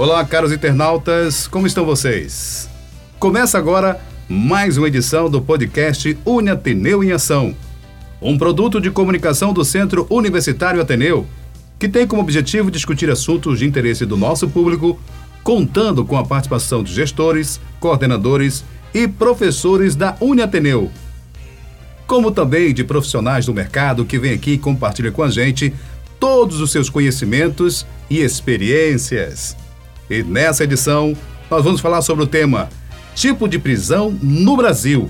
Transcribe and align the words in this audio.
Olá, 0.00 0.24
caros 0.24 0.50
internautas, 0.50 1.46
como 1.46 1.66
estão 1.66 1.84
vocês? 1.84 2.70
Começa 3.18 3.58
agora 3.58 4.00
mais 4.26 4.78
uma 4.78 4.88
edição 4.88 5.28
do 5.28 5.42
podcast 5.42 6.16
Uni 6.24 6.48
Ateneu 6.48 7.04
em 7.04 7.12
Ação, 7.12 7.54
um 8.18 8.38
produto 8.38 8.80
de 8.80 8.90
comunicação 8.90 9.52
do 9.52 9.62
Centro 9.62 10.06
Universitário 10.08 10.80
Ateneu, 10.80 11.26
que 11.78 11.86
tem 11.86 12.06
como 12.06 12.22
objetivo 12.22 12.70
discutir 12.70 13.10
assuntos 13.10 13.58
de 13.58 13.66
interesse 13.66 14.06
do 14.06 14.16
nosso 14.16 14.48
público, 14.48 14.98
contando 15.44 16.02
com 16.02 16.16
a 16.16 16.24
participação 16.24 16.82
de 16.82 16.94
gestores, 16.94 17.60
coordenadores 17.78 18.64
e 18.94 19.06
professores 19.06 19.94
da 19.94 20.16
Uni 20.18 20.40
Ateneu, 20.40 20.90
como 22.06 22.30
também 22.30 22.72
de 22.72 22.84
profissionais 22.84 23.44
do 23.44 23.52
mercado 23.52 24.06
que 24.06 24.18
vêm 24.18 24.32
aqui 24.32 24.52
e 24.52 24.58
compartilham 24.58 25.12
com 25.12 25.22
a 25.22 25.28
gente 25.28 25.74
todos 26.18 26.58
os 26.58 26.72
seus 26.72 26.88
conhecimentos 26.88 27.86
e 28.08 28.20
experiências. 28.20 29.54
E 30.10 30.24
nessa 30.24 30.64
edição, 30.64 31.16
nós 31.48 31.62
vamos 31.62 31.80
falar 31.80 32.02
sobre 32.02 32.24
o 32.24 32.26
tema 32.26 32.68
Tipo 33.14 33.46
de 33.46 33.60
prisão 33.60 34.10
no 34.20 34.56
Brasil. 34.56 35.08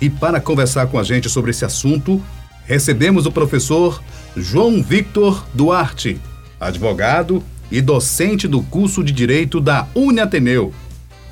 E 0.00 0.08
para 0.08 0.40
conversar 0.40 0.86
com 0.86 0.98
a 0.98 1.02
gente 1.02 1.28
sobre 1.28 1.50
esse 1.50 1.64
assunto, 1.64 2.22
recebemos 2.64 3.26
o 3.26 3.32
professor 3.32 4.00
João 4.36 4.80
Victor 4.80 5.44
Duarte, 5.52 6.20
advogado 6.60 7.42
e 7.70 7.80
docente 7.80 8.46
do 8.46 8.62
curso 8.62 9.02
de 9.02 9.12
Direito 9.12 9.60
da 9.60 9.88
Uniateneu, 9.94 10.72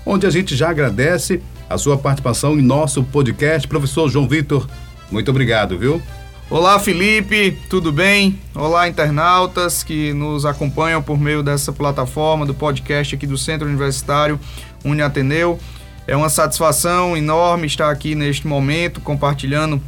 onde 0.05 0.27
a 0.27 0.31
gente 0.31 0.57
já 0.57 0.71
agradece 0.71 1.41
a 1.69 1.79
sua 1.79 1.97
participação 1.97 2.59
em 2.59 2.63
nosso 2.63 3.05
podcast. 3.05 3.69
Professor 3.69 4.11
João 4.11 4.27
Victor, 4.27 4.69
muito 5.13 5.31
obrigado, 5.31 5.79
viu? 5.79 6.03
Olá, 6.51 6.81
Felipe, 6.81 7.57
tudo 7.69 7.93
bem? 7.93 8.37
Olá, 8.57 8.89
internautas 8.89 9.85
que 9.85 10.13
nos 10.13 10.45
acompanham 10.45 11.01
por 11.01 11.17
meio 11.17 11.45
dessa 11.45 11.73
plataforma 11.73 12.45
do 12.45 12.53
podcast 12.53 13.15
aqui 13.15 13.25
do 13.25 13.39
Centro 13.39 13.69
Universitário 13.69 14.39
Uniateneu. 14.85 15.61
É 16.09 16.17
uma 16.17 16.29
satisfação 16.29 17.17
enorme 17.17 17.69
estar 17.69 17.89
aqui 17.89 18.17
neste 18.17 18.49
momento 18.49 19.01
compartilhando 19.01 19.81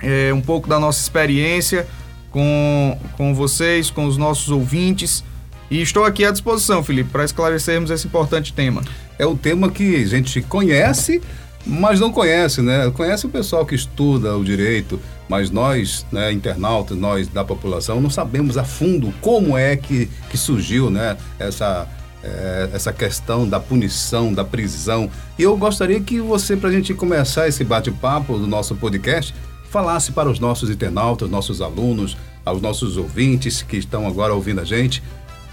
é, 0.00 0.32
um 0.32 0.40
pouco 0.40 0.66
da 0.66 0.80
nossa 0.80 1.02
experiência 1.02 1.86
com, 2.30 2.98
com 3.18 3.34
vocês, 3.34 3.90
com 3.90 4.06
os 4.06 4.16
nossos 4.16 4.48
ouvintes. 4.48 5.22
E 5.70 5.82
estou 5.82 6.06
aqui 6.06 6.24
à 6.24 6.30
disposição, 6.30 6.82
Felipe, 6.82 7.10
para 7.10 7.26
esclarecermos 7.26 7.90
esse 7.90 8.06
importante 8.06 8.54
tema. 8.54 8.82
É 9.18 9.26
um 9.26 9.36
tema 9.36 9.68
que 9.68 9.96
a 9.96 10.06
gente 10.06 10.40
conhece, 10.40 11.20
mas 11.66 12.00
não 12.00 12.10
conhece, 12.10 12.62
né? 12.62 12.90
Conhece 12.94 13.26
o 13.26 13.28
pessoal 13.28 13.66
que 13.66 13.74
estuda 13.74 14.34
o 14.34 14.42
direito, 14.42 14.98
mas 15.28 15.50
nós, 15.50 16.04
né, 16.12 16.32
internautas, 16.32 16.96
nós 16.96 17.28
da 17.28 17.44
população, 17.44 18.00
não 18.00 18.10
sabemos 18.10 18.58
a 18.58 18.64
fundo 18.64 19.12
como 19.20 19.56
é 19.56 19.76
que, 19.76 20.06
que 20.30 20.36
surgiu, 20.36 20.90
né, 20.90 21.16
essa, 21.38 21.88
é, 22.22 22.70
essa 22.72 22.92
questão 22.92 23.48
da 23.48 23.58
punição, 23.58 24.32
da 24.32 24.44
prisão. 24.44 25.10
E 25.38 25.42
eu 25.42 25.56
gostaria 25.56 26.00
que 26.00 26.20
você, 26.20 26.56
para 26.56 26.68
a 26.68 26.72
gente 26.72 26.92
começar 26.94 27.48
esse 27.48 27.64
bate-papo 27.64 28.38
do 28.38 28.46
nosso 28.46 28.74
podcast, 28.74 29.34
falasse 29.70 30.12
para 30.12 30.30
os 30.30 30.38
nossos 30.38 30.70
internautas, 30.70 31.28
nossos 31.30 31.60
alunos, 31.60 32.16
aos 32.44 32.60
nossos 32.60 32.96
ouvintes 32.96 33.62
que 33.62 33.76
estão 33.76 34.06
agora 34.06 34.34
ouvindo 34.34 34.60
a 34.60 34.64
gente, 34.64 35.02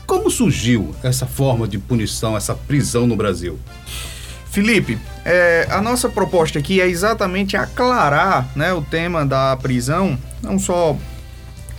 como 0.06 0.30
surgiu 0.30 0.94
essa 1.02 1.26
forma 1.26 1.68
de 1.68 1.80
punição, 1.80 2.36
essa 2.36 2.54
prisão 2.54 3.08
no 3.08 3.16
Brasil? 3.16 3.58
Felipe, 4.52 4.98
é, 5.24 5.66
a 5.72 5.82
nossa 5.82 6.10
proposta 6.10 6.60
aqui 6.60 6.82
é 6.82 6.88
exatamente 6.88 7.56
aclarar 7.56 8.50
né, 8.54 8.74
o 8.74 8.82
tema 8.82 9.26
da 9.26 9.56
prisão, 9.56 10.18
não 10.44 10.60
só 10.60 10.98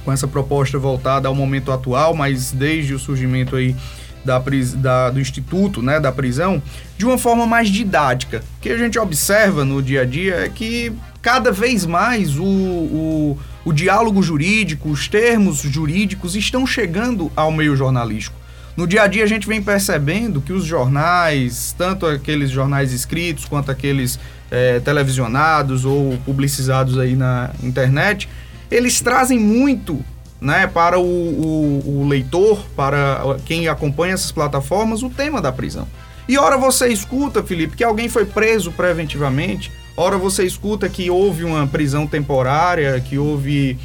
com 0.04 0.10
essa 0.10 0.26
proposta 0.26 0.78
voltada 0.78 1.28
ao 1.28 1.34
momento 1.34 1.70
atual, 1.70 2.14
mas 2.14 2.50
desde 2.50 2.94
o 2.94 2.98
surgimento 2.98 3.56
aí 3.56 3.76
da, 4.24 4.42
da, 4.76 5.10
do 5.10 5.20
Instituto 5.20 5.82
né, 5.82 6.00
da 6.00 6.10
Prisão, 6.10 6.62
de 6.96 7.04
uma 7.04 7.18
forma 7.18 7.46
mais 7.46 7.68
didática. 7.68 8.42
O 8.56 8.60
que 8.60 8.70
a 8.70 8.78
gente 8.78 8.98
observa 8.98 9.66
no 9.66 9.82
dia 9.82 10.00
a 10.00 10.04
dia 10.06 10.36
é 10.36 10.48
que 10.48 10.92
cada 11.20 11.52
vez 11.52 11.84
mais 11.84 12.38
o, 12.38 12.44
o, 12.44 13.38
o 13.66 13.72
diálogo 13.72 14.22
jurídico, 14.22 14.88
os 14.88 15.08
termos 15.08 15.58
jurídicos 15.58 16.34
estão 16.36 16.66
chegando 16.66 17.30
ao 17.36 17.52
meio 17.52 17.76
jornalístico. 17.76 18.41
No 18.76 18.86
dia 18.86 19.02
a 19.02 19.06
dia 19.06 19.22
a 19.24 19.26
gente 19.26 19.46
vem 19.46 19.62
percebendo 19.62 20.40
que 20.40 20.52
os 20.52 20.64
jornais, 20.64 21.74
tanto 21.76 22.06
aqueles 22.06 22.50
jornais 22.50 22.92
escritos 22.92 23.44
quanto 23.44 23.70
aqueles 23.70 24.18
é, 24.50 24.80
televisionados 24.80 25.84
ou 25.84 26.16
publicizados 26.24 26.98
aí 26.98 27.14
na 27.14 27.50
internet, 27.62 28.28
eles 28.70 29.00
trazem 29.00 29.38
muito 29.38 30.02
né, 30.40 30.66
para 30.66 30.98
o, 30.98 31.04
o, 31.04 32.00
o, 32.00 32.08
leitor, 32.08 32.64
para 32.74 33.36
quem 33.44 33.68
acompanha 33.68 34.14
essas 34.14 34.32
plataformas, 34.32 35.02
o 35.02 35.10
tema 35.10 35.40
da 35.40 35.52
prisão. 35.52 35.86
E 36.28 36.38
ora 36.38 36.56
você 36.56 36.88
escuta, 36.88 37.42
Felipe, 37.42 37.76
que 37.76 37.84
alguém 37.84 38.08
foi 38.08 38.24
preso 38.24 38.72
preventivamente, 38.72 39.70
ora 39.96 40.16
você 40.16 40.44
escuta 40.44 40.88
que 40.88 41.10
houve 41.10 41.44
uma 41.44 41.66
prisão 41.66 42.06
temporária, 42.06 42.98
que 43.00 43.18
houve 43.18 43.78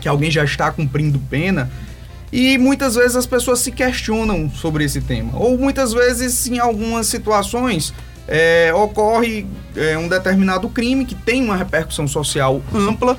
que 0.00 0.08
alguém 0.08 0.30
já 0.30 0.44
está 0.44 0.70
cumprindo 0.70 1.18
pena. 1.30 1.70
E 2.32 2.56
muitas 2.56 2.94
vezes 2.94 3.14
as 3.14 3.26
pessoas 3.26 3.58
se 3.58 3.70
questionam 3.70 4.50
sobre 4.50 4.84
esse 4.84 5.02
tema. 5.02 5.38
Ou 5.38 5.58
muitas 5.58 5.92
vezes, 5.92 6.46
em 6.46 6.58
algumas 6.58 7.06
situações, 7.06 7.92
é, 8.26 8.72
ocorre 8.74 9.46
é, 9.76 9.98
um 9.98 10.08
determinado 10.08 10.68
crime 10.70 11.04
que 11.04 11.14
tem 11.14 11.44
uma 11.44 11.56
repercussão 11.56 12.08
social 12.08 12.62
ampla 12.74 13.18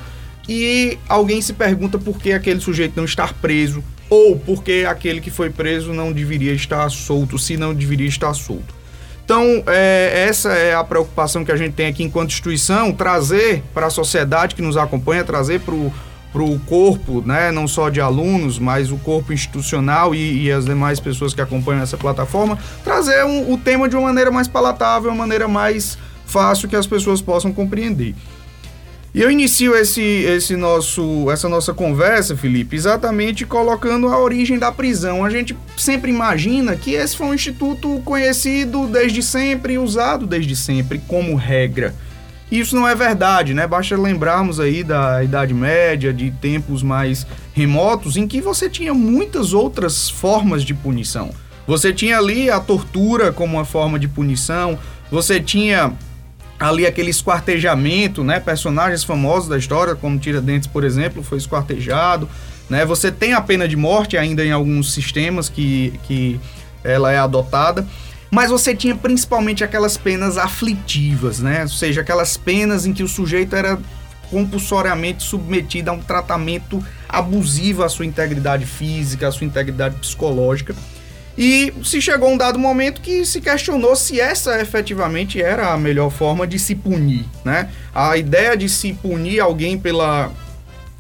e 0.50 0.98
alguém 1.08 1.42
se 1.42 1.54
pergunta 1.54 1.98
por 2.00 2.18
que 2.18 2.34
aquele 2.34 2.60
sujeito 2.60 2.94
não 2.98 3.06
está 3.06 3.28
preso 3.28 3.84
ou 4.10 4.38
por 4.38 4.64
que 4.64 4.86
aquele 4.86 5.22
que 5.22 5.30
foi 5.30 5.50
preso 5.50 5.94
não 5.94 6.12
deveria 6.12 6.54
estar 6.54 6.90
solto, 6.90 7.38
se 7.38 7.56
não 7.56 7.74
deveria 7.74 8.08
estar 8.08 8.34
solto. 8.34 8.74
Então, 9.24 9.64
é, 9.68 10.26
essa 10.28 10.52
é 10.52 10.76
a 10.76 10.84
preocupação 10.84 11.46
que 11.46 11.52
a 11.52 11.56
gente 11.56 11.74
tem 11.74 11.88
aqui 11.88 12.04
enquanto 12.04 12.32
instituição, 12.32 12.92
trazer 12.92 13.64
para 13.74 13.88
a 13.88 13.90
sociedade 13.90 14.54
que 14.54 14.62
nos 14.62 14.76
acompanha, 14.76 15.24
trazer 15.24 15.62
para 15.62 15.74
o 15.74 15.94
para 16.34 16.42
o 16.42 16.60
corpo, 16.62 17.22
né, 17.22 17.52
não 17.52 17.68
só 17.68 17.90
de 17.90 18.02
alunos, 18.02 18.58
mas 18.58 18.92
o 18.92 18.98
corpo 18.98 19.32
institucional 19.32 20.16
e, 20.16 20.46
e 20.46 20.52
as 20.52 20.66
demais 20.66 21.00
pessoas 21.00 21.32
que 21.32 21.40
acompanham 21.40 21.84
essa 21.84 21.96
plataforma, 21.96 22.58
trazer 22.84 23.24
um, 23.24 23.54
o 23.54 23.58
tema 23.58 23.88
de 23.88 23.96
uma 23.96 24.08
maneira 24.08 24.32
mais 24.32 24.48
palatável, 24.48 25.12
uma 25.12 25.18
maneira 25.18 25.48
mais 25.48 25.96
fácil 26.26 26.68
que 26.68 26.76
as 26.76 26.88
pessoas 26.88 27.22
possam 27.22 27.54
compreender. 27.54 28.16
E 29.14 29.22
eu 29.22 29.30
inicio 29.30 29.76
esse, 29.76 30.02
esse 30.02 30.56
nosso, 30.56 31.30
essa 31.30 31.48
nossa 31.48 31.72
conversa, 31.72 32.36
Felipe, 32.36 32.76
exatamente 32.76 33.46
colocando 33.46 34.08
a 34.08 34.18
origem 34.18 34.58
da 34.58 34.72
prisão. 34.72 35.24
A 35.24 35.30
gente 35.30 35.56
sempre 35.78 36.10
imagina 36.10 36.76
que 36.76 36.96
esse 36.96 37.16
foi 37.16 37.28
um 37.28 37.34
instituto 37.36 38.02
conhecido 38.04 38.88
desde 38.88 39.22
sempre, 39.22 39.78
usado 39.78 40.26
desde 40.26 40.56
sempre 40.56 40.98
como 41.08 41.36
regra. 41.36 41.94
Isso 42.54 42.76
não 42.76 42.88
é 42.88 42.94
verdade, 42.94 43.52
né? 43.52 43.66
Basta 43.66 43.98
lembrarmos 43.98 44.60
aí 44.60 44.84
da 44.84 45.24
Idade 45.24 45.56
Média, 45.56 46.14
de 46.14 46.30
tempos 46.30 46.84
mais 46.84 47.26
remotos, 47.52 48.16
em 48.16 48.28
que 48.28 48.40
você 48.40 48.70
tinha 48.70 48.94
muitas 48.94 49.54
outras 49.54 50.08
formas 50.08 50.64
de 50.64 50.72
punição. 50.72 51.32
Você 51.66 51.92
tinha 51.92 52.20
ali 52.20 52.52
a 52.52 52.60
tortura 52.60 53.34
como 53.34 53.56
uma 53.56 53.66
forma 53.66 53.98
de 53.98 54.08
punição, 54.08 54.78
você 55.10 55.40
tinha 55.40 55.94
ali 56.60 56.86
aquele 56.86 57.10
esquartejamento, 57.10 58.24
né? 58.24 58.40
Personagens 58.40 59.04
famosos 59.04 59.50
da 59.50 59.58
história, 59.58 59.96
como 59.96 60.20
Tiradentes, 60.20 60.68
por 60.68 60.84
exemplo, 60.84 61.24
foi 61.24 61.40
esquartejado, 61.40 62.30
né? 62.70 62.86
Você 62.86 63.12
tem 63.12 63.34
a 63.34 63.42
pena 63.42 63.68
de 63.68 63.76
morte 63.76 64.16
ainda 64.16 64.46
em 64.46 64.52
alguns 64.52 64.94
sistemas 64.94 65.50
que, 65.50 66.00
que 66.04 66.40
ela 66.84 67.12
é 67.12 67.18
adotada. 67.18 67.84
Mas 68.34 68.50
você 68.50 68.74
tinha 68.74 68.96
principalmente 68.96 69.64
aquelas 69.64 69.96
penas 69.96 70.40
aflitivas, 70.40 71.38
né? 71.38 71.62
Ou 71.62 71.68
seja, 71.68 72.02
aquelas 72.02 72.36
penas 72.36 72.84
em 72.84 72.92
que 72.92 73.04
o 73.04 73.08
sujeito 73.08 73.56
era 73.56 73.78
compulsoriamente 74.32 75.22
submetido 75.22 75.92
a 75.92 75.94
um 75.94 76.00
tratamento 76.00 76.84
abusivo 77.08 77.84
à 77.84 77.90
sua 77.90 78.08
integridade 78.08 78.66
física, 78.66 79.28
à 79.28 79.32
sua 79.32 79.46
integridade 79.46 79.98
psicológica. 79.98 80.76
E 81.38 81.72
se 81.84 82.02
chegou 82.02 82.32
um 82.32 82.36
dado 82.36 82.58
momento 82.58 83.02
que 83.02 83.24
se 83.24 83.40
questionou 83.40 83.96
se 83.96 84.20
essa 84.20 84.60
efetivamente 84.60 85.40
era 85.40 85.72
a 85.72 85.78
melhor 85.78 86.10
forma 86.10 86.48
de 86.48 86.58
se 86.58 86.74
punir, 86.74 87.26
né? 87.46 87.70
A 87.94 88.18
ideia 88.18 88.58
de 88.58 88.68
se 88.68 88.94
punir 88.94 89.42
alguém 89.42 89.78
pela 89.78 90.32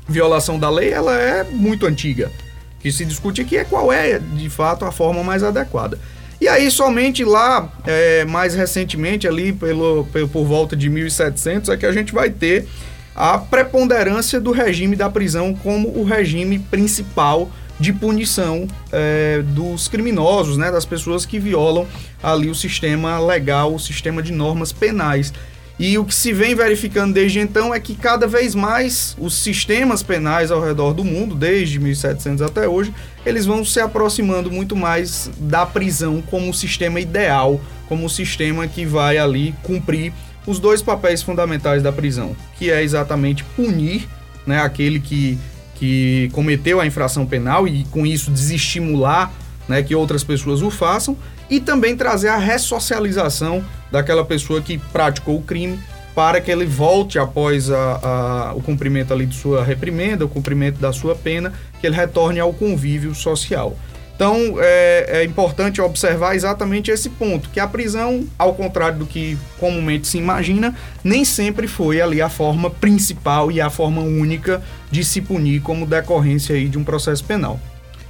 violação 0.08 0.60
da 0.60 0.70
lei, 0.70 0.94
ela 0.94 1.18
é 1.18 1.44
muito 1.44 1.88
antiga. 1.88 2.32
O 2.78 2.82
que 2.84 2.92
se 2.92 3.04
discute 3.04 3.42
aqui 3.42 3.58
é 3.58 3.64
qual 3.64 3.92
é, 3.92 4.20
de 4.20 4.52
fato, 4.52 4.86
a 4.86 4.92
forma 4.92 5.24
mais 5.24 5.42
adequada. 5.42 5.98
E 6.44 6.48
aí, 6.50 6.70
somente 6.70 7.24
lá, 7.24 7.72
é, 7.86 8.26
mais 8.26 8.54
recentemente, 8.54 9.26
ali 9.26 9.54
pelo, 9.54 10.04
pelo, 10.12 10.28
por 10.28 10.44
volta 10.44 10.76
de 10.76 10.90
1700, 10.90 11.70
é 11.70 11.78
que 11.78 11.86
a 11.86 11.92
gente 11.94 12.14
vai 12.14 12.30
ter 12.30 12.68
a 13.16 13.38
preponderância 13.38 14.42
do 14.42 14.52
regime 14.52 14.98
da 14.98 15.10
prisão 15.10 15.54
como 15.54 15.98
o 15.98 16.04
regime 16.04 16.60
principal 16.60 17.50
de 17.80 17.94
punição 17.94 18.68
é, 18.92 19.42
dos 19.42 19.88
criminosos, 19.88 20.58
né, 20.58 20.70
das 20.70 20.86
pessoas 20.86 21.26
que 21.26 21.40
violam 21.40 21.88
ali 22.22 22.50
o 22.50 22.56
sistema 22.56 23.18
legal, 23.20 23.74
o 23.74 23.80
sistema 23.80 24.22
de 24.22 24.34
normas 24.34 24.74
penais. 24.74 25.32
E 25.80 25.98
o 25.98 26.06
que 26.06 26.14
se 26.14 26.32
vem 26.32 26.54
verificando 26.54 27.14
desde 27.14 27.40
então 27.40 27.74
é 27.74 27.80
que 27.80 27.96
cada 27.96 28.28
vez 28.28 28.54
mais 28.54 29.16
os 29.20 29.34
sistemas 29.34 30.04
penais 30.04 30.52
ao 30.52 30.64
redor 30.64 30.94
do 30.94 31.04
mundo, 31.04 31.34
desde 31.34 31.80
1700 31.80 32.44
até 32.44 32.68
hoje, 32.68 32.94
eles 33.26 33.46
vão 33.46 33.66
se 33.66 33.80
aproximando 33.80 34.52
muito 34.52 34.76
mais 34.76 35.32
da 35.40 35.66
prisão 35.66 36.22
como 36.22 36.52
o 36.52 36.54
sistema 36.54 37.00
ideal, 37.00 37.60
como 37.90 38.06
o 38.06 38.10
sistema 38.10 38.68
que 38.68 38.86
vai 38.86 39.18
ali 39.18 39.56
cumprir 39.64 40.14
os 40.46 40.60
dois 40.60 40.82
papéis 40.82 41.24
fundamentais 41.24 41.82
da 41.82 41.92
prisão, 41.92 42.36
que 42.58 42.70
é 42.70 42.84
exatamente 42.84 43.44
punir 43.44 44.08
né, 44.46 44.62
aquele 44.62 45.00
que, 45.00 45.40
que 45.76 46.30
cometeu 46.34 46.80
a 46.80 46.86
infração 46.86 47.26
penal 47.26 47.68
e 47.68 47.84
com 47.86 48.06
isso 48.06 48.30
desestimular 48.30 49.32
né, 49.68 49.82
que 49.82 49.96
outras 49.96 50.24
pessoas 50.24 50.62
o 50.62 50.70
façam, 50.70 51.18
e 51.54 51.60
também 51.60 51.96
trazer 51.96 52.30
a 52.30 52.38
ressocialização 52.38 53.64
daquela 53.92 54.26
pessoa 54.26 54.60
que 54.60 54.80
praticou 54.92 55.38
o 55.38 55.44
crime 55.44 55.80
para 56.16 56.42
que 56.42 56.50
ele 56.50 56.66
volte 56.66 57.20
após 57.20 57.70
a, 57.70 58.00
a, 58.02 58.54
o 58.56 58.62
cumprimento 58.62 59.14
ali 59.14 59.28
de 59.28 59.36
sua 59.36 59.64
reprimenda, 59.64 60.26
o 60.26 60.28
cumprimento 60.28 60.80
da 60.80 60.92
sua 60.92 61.14
pena, 61.14 61.54
que 61.80 61.86
ele 61.86 61.96
retorne 61.96 62.40
ao 62.40 62.52
convívio 62.52 63.14
social. 63.14 63.78
Então 64.16 64.56
é, 64.58 65.20
é, 65.20 65.24
importante 65.24 65.80
observar 65.80 66.34
exatamente 66.34 66.90
esse 66.90 67.08
ponto, 67.08 67.52
que 67.52 67.60
a 67.60 67.68
prisão, 67.68 68.28
ao 68.36 68.56
contrário 68.56 68.98
do 68.98 69.06
que 69.06 69.38
comumente 69.60 70.08
se 70.08 70.18
imagina, 70.18 70.74
nem 71.04 71.24
sempre 71.24 71.68
foi 71.68 72.02
ali 72.02 72.20
a 72.20 72.30
forma 72.30 72.72
principal 72.72 73.52
e 73.52 73.62
a 73.62 73.70
forma 73.70 74.02
única 74.02 74.60
de 74.90 75.04
se 75.04 75.22
punir 75.22 75.62
como 75.62 75.86
decorrência 75.86 76.56
aí 76.56 76.68
de 76.68 76.80
um 76.80 76.84
processo 76.84 77.24
penal. 77.24 77.60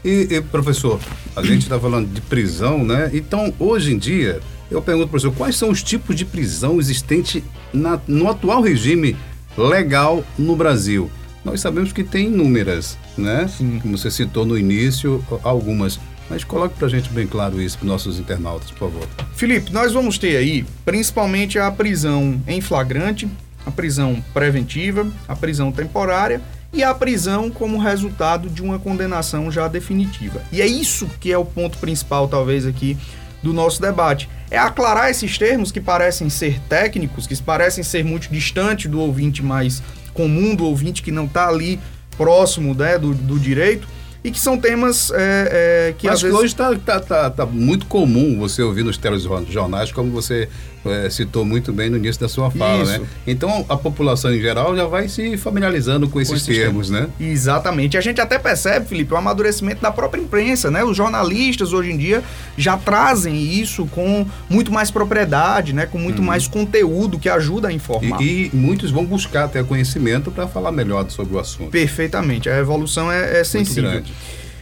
E, 0.04 0.28
e 0.30 0.42
professor, 0.42 1.00
a 1.36 1.42
gente 1.44 1.64
está 1.64 1.80
falando 1.80 2.12
de 2.12 2.22
prisão, 2.22 2.84
né? 2.84 3.10
Então, 3.14 3.54
hoje 3.58 3.94
em 3.94 3.98
dia, 3.98 4.40
eu 4.70 4.82
pergunto, 4.82 5.08
professor, 5.10 5.34
quais 5.34 5.56
são 5.56 5.70
os 5.70 5.82
tipos 5.84 6.16
de 6.16 6.26
prisão 6.26 6.80
existentes 6.80 7.44
na, 7.74 8.00
no 8.08 8.30
atual 8.30 8.62
regime 8.62 9.16
legal 9.58 10.24
no 10.38 10.56
Brasil? 10.56 11.10
Nós 11.44 11.60
sabemos 11.60 11.92
que 11.92 12.04
tem 12.04 12.28
inúmeras, 12.28 12.98
né? 13.18 13.48
Sim. 13.48 13.80
Como 13.82 13.98
você 13.98 14.10
citou 14.10 14.46
no 14.46 14.58
início, 14.58 15.24
algumas. 15.44 16.00
Mas 16.30 16.44
coloque 16.44 16.76
para 16.76 16.88
a 16.88 16.90
gente 16.90 17.10
bem 17.10 17.28
claro 17.28 17.62
isso 17.62 17.78
para 17.78 17.88
nossos 17.88 18.18
internautas, 18.18 18.72
por 18.72 18.90
favor. 18.90 19.08
Felipe, 19.36 19.72
nós 19.74 19.92
vamos 19.92 20.18
ter 20.18 20.38
aí 20.38 20.66
principalmente 20.86 21.60
a 21.60 21.70
prisão 21.70 22.42
em 22.48 22.62
flagrante, 22.62 23.28
a 23.66 23.72
prisão 23.72 24.24
preventiva, 24.34 25.06
a 25.28 25.36
prisão 25.36 25.72
temporária 25.72 26.42
e 26.74 26.84
a 26.84 26.94
prisão 26.94 27.52
como 27.52 27.78
resultado 27.78 28.50
de 28.50 28.64
uma 28.64 28.80
condenação 28.80 29.52
já 29.52 29.68
definitiva. 29.68 30.42
E 30.52 30.62
é 30.62 30.66
isso 30.66 31.08
que 31.20 31.31
é 31.31 31.38
o 31.38 31.46
ponto 31.46 31.78
principal, 31.78 32.28
talvez, 32.28 32.66
aqui 32.66 32.98
do 33.44 33.54
nosso 33.54 33.80
debate. 33.80 34.28
É 34.50 34.58
aclarar 34.58 35.10
esses 35.10 35.38
termos 35.38 35.72
que 35.72 35.80
parecem 35.80 36.30
ser 36.30 36.60
técnicos, 36.68 37.28
que 37.28 37.42
parecem 37.42 37.84
ser 37.84 38.04
muito 38.04 38.30
distantes 38.30 38.90
do 38.90 39.00
ouvinte 39.00 39.44
mais 39.44 39.84
comum, 40.14 40.56
do 40.56 40.66
ouvinte 40.66 41.04
que 41.04 41.12
não 41.12 41.25
está 41.25 41.48
ali 41.48 41.80
próximo 42.18 42.74
né, 42.74 42.98
do, 42.98 43.14
do 43.14 43.40
direito, 43.40 43.88
e 44.24 44.31
que 44.31 44.40
são 44.40 44.58
temas 44.58 45.12
é, 45.12 45.90
é, 45.90 45.94
que 45.98 46.08
Acho 46.08 46.16
às 46.16 46.22
vezes... 46.22 46.38
hoje 46.38 46.48
está 46.48 46.75
tá, 46.75 47.00
tá, 47.00 47.30
tá 47.30 47.46
muito 47.46 47.86
comum 47.86 48.38
você 48.40 48.62
ouvir 48.62 48.84
nos 48.84 48.98
telejornais, 48.98 49.92
como 49.92 50.12
você 50.12 50.48
é, 50.86 51.10
citou 51.10 51.46
muito 51.46 51.72
bem 51.72 51.90
no 51.90 51.98
início 51.98 52.22
da 52.22 52.30
sua 52.30 52.50
fala, 52.52 52.84
né? 52.86 52.94
Isso. 52.94 53.02
né? 53.02 53.08
Então 53.28 53.66
a 53.70 53.78
população 53.78 54.34
em 54.34 54.42
geral 54.42 54.75
já 54.75 54.86
vai 54.86 55.08
se 55.08 55.38
familiarizando 55.38 56.10
com 56.10 56.20
esses, 56.20 56.31
com 56.31 56.38
esses 56.38 56.58
termos, 56.58 56.90
termos, 56.90 57.10
né? 57.20 57.28
Exatamente. 57.31 57.98
A 57.98 58.02
gente 58.02 58.20
até 58.20 58.38
percebe, 58.38 58.88
Felipe, 58.88 59.14
o 59.14 59.18
amadurecimento 59.18 59.81
da 59.81 59.92
própria 59.92 60.22
imprensa, 60.22 60.70
né? 60.70 60.84
Os 60.84 60.96
jornalistas 60.96 61.74
hoje 61.74 61.92
em 61.92 61.98
dia 61.98 62.24
já 62.58 62.78
trazem 62.78 63.36
isso 63.36 63.86
com 63.88 64.25
muito 64.50 64.72
mais 64.72 64.92
propriedade, 64.92 65.74
né? 65.74 65.86
Com 65.86 65.98
muito 65.98 66.22
hum. 66.22 66.25
mais 66.25 66.48
conteúdo 66.48 67.18
que 67.18 67.30
ajuda 67.30 67.70
a 67.70 67.74
informar. 67.74 68.22
E, 68.22 68.50
e 68.54 68.56
muitos 68.56 68.92
vão 68.92 69.06
buscar 69.06 69.46
até 69.46 69.64
conhecimento 69.64 70.31
para 70.31 70.48
falar 70.48 70.72
melhor 70.72 71.10
sobre 71.10 71.36
o 71.36 71.40
assunto. 71.40 71.72
Perfeitamente. 71.72 72.50
A 72.50 72.58
evolução 72.58 73.12
é, 73.12 73.40
é 73.40 73.44
sensível. 73.44 74.04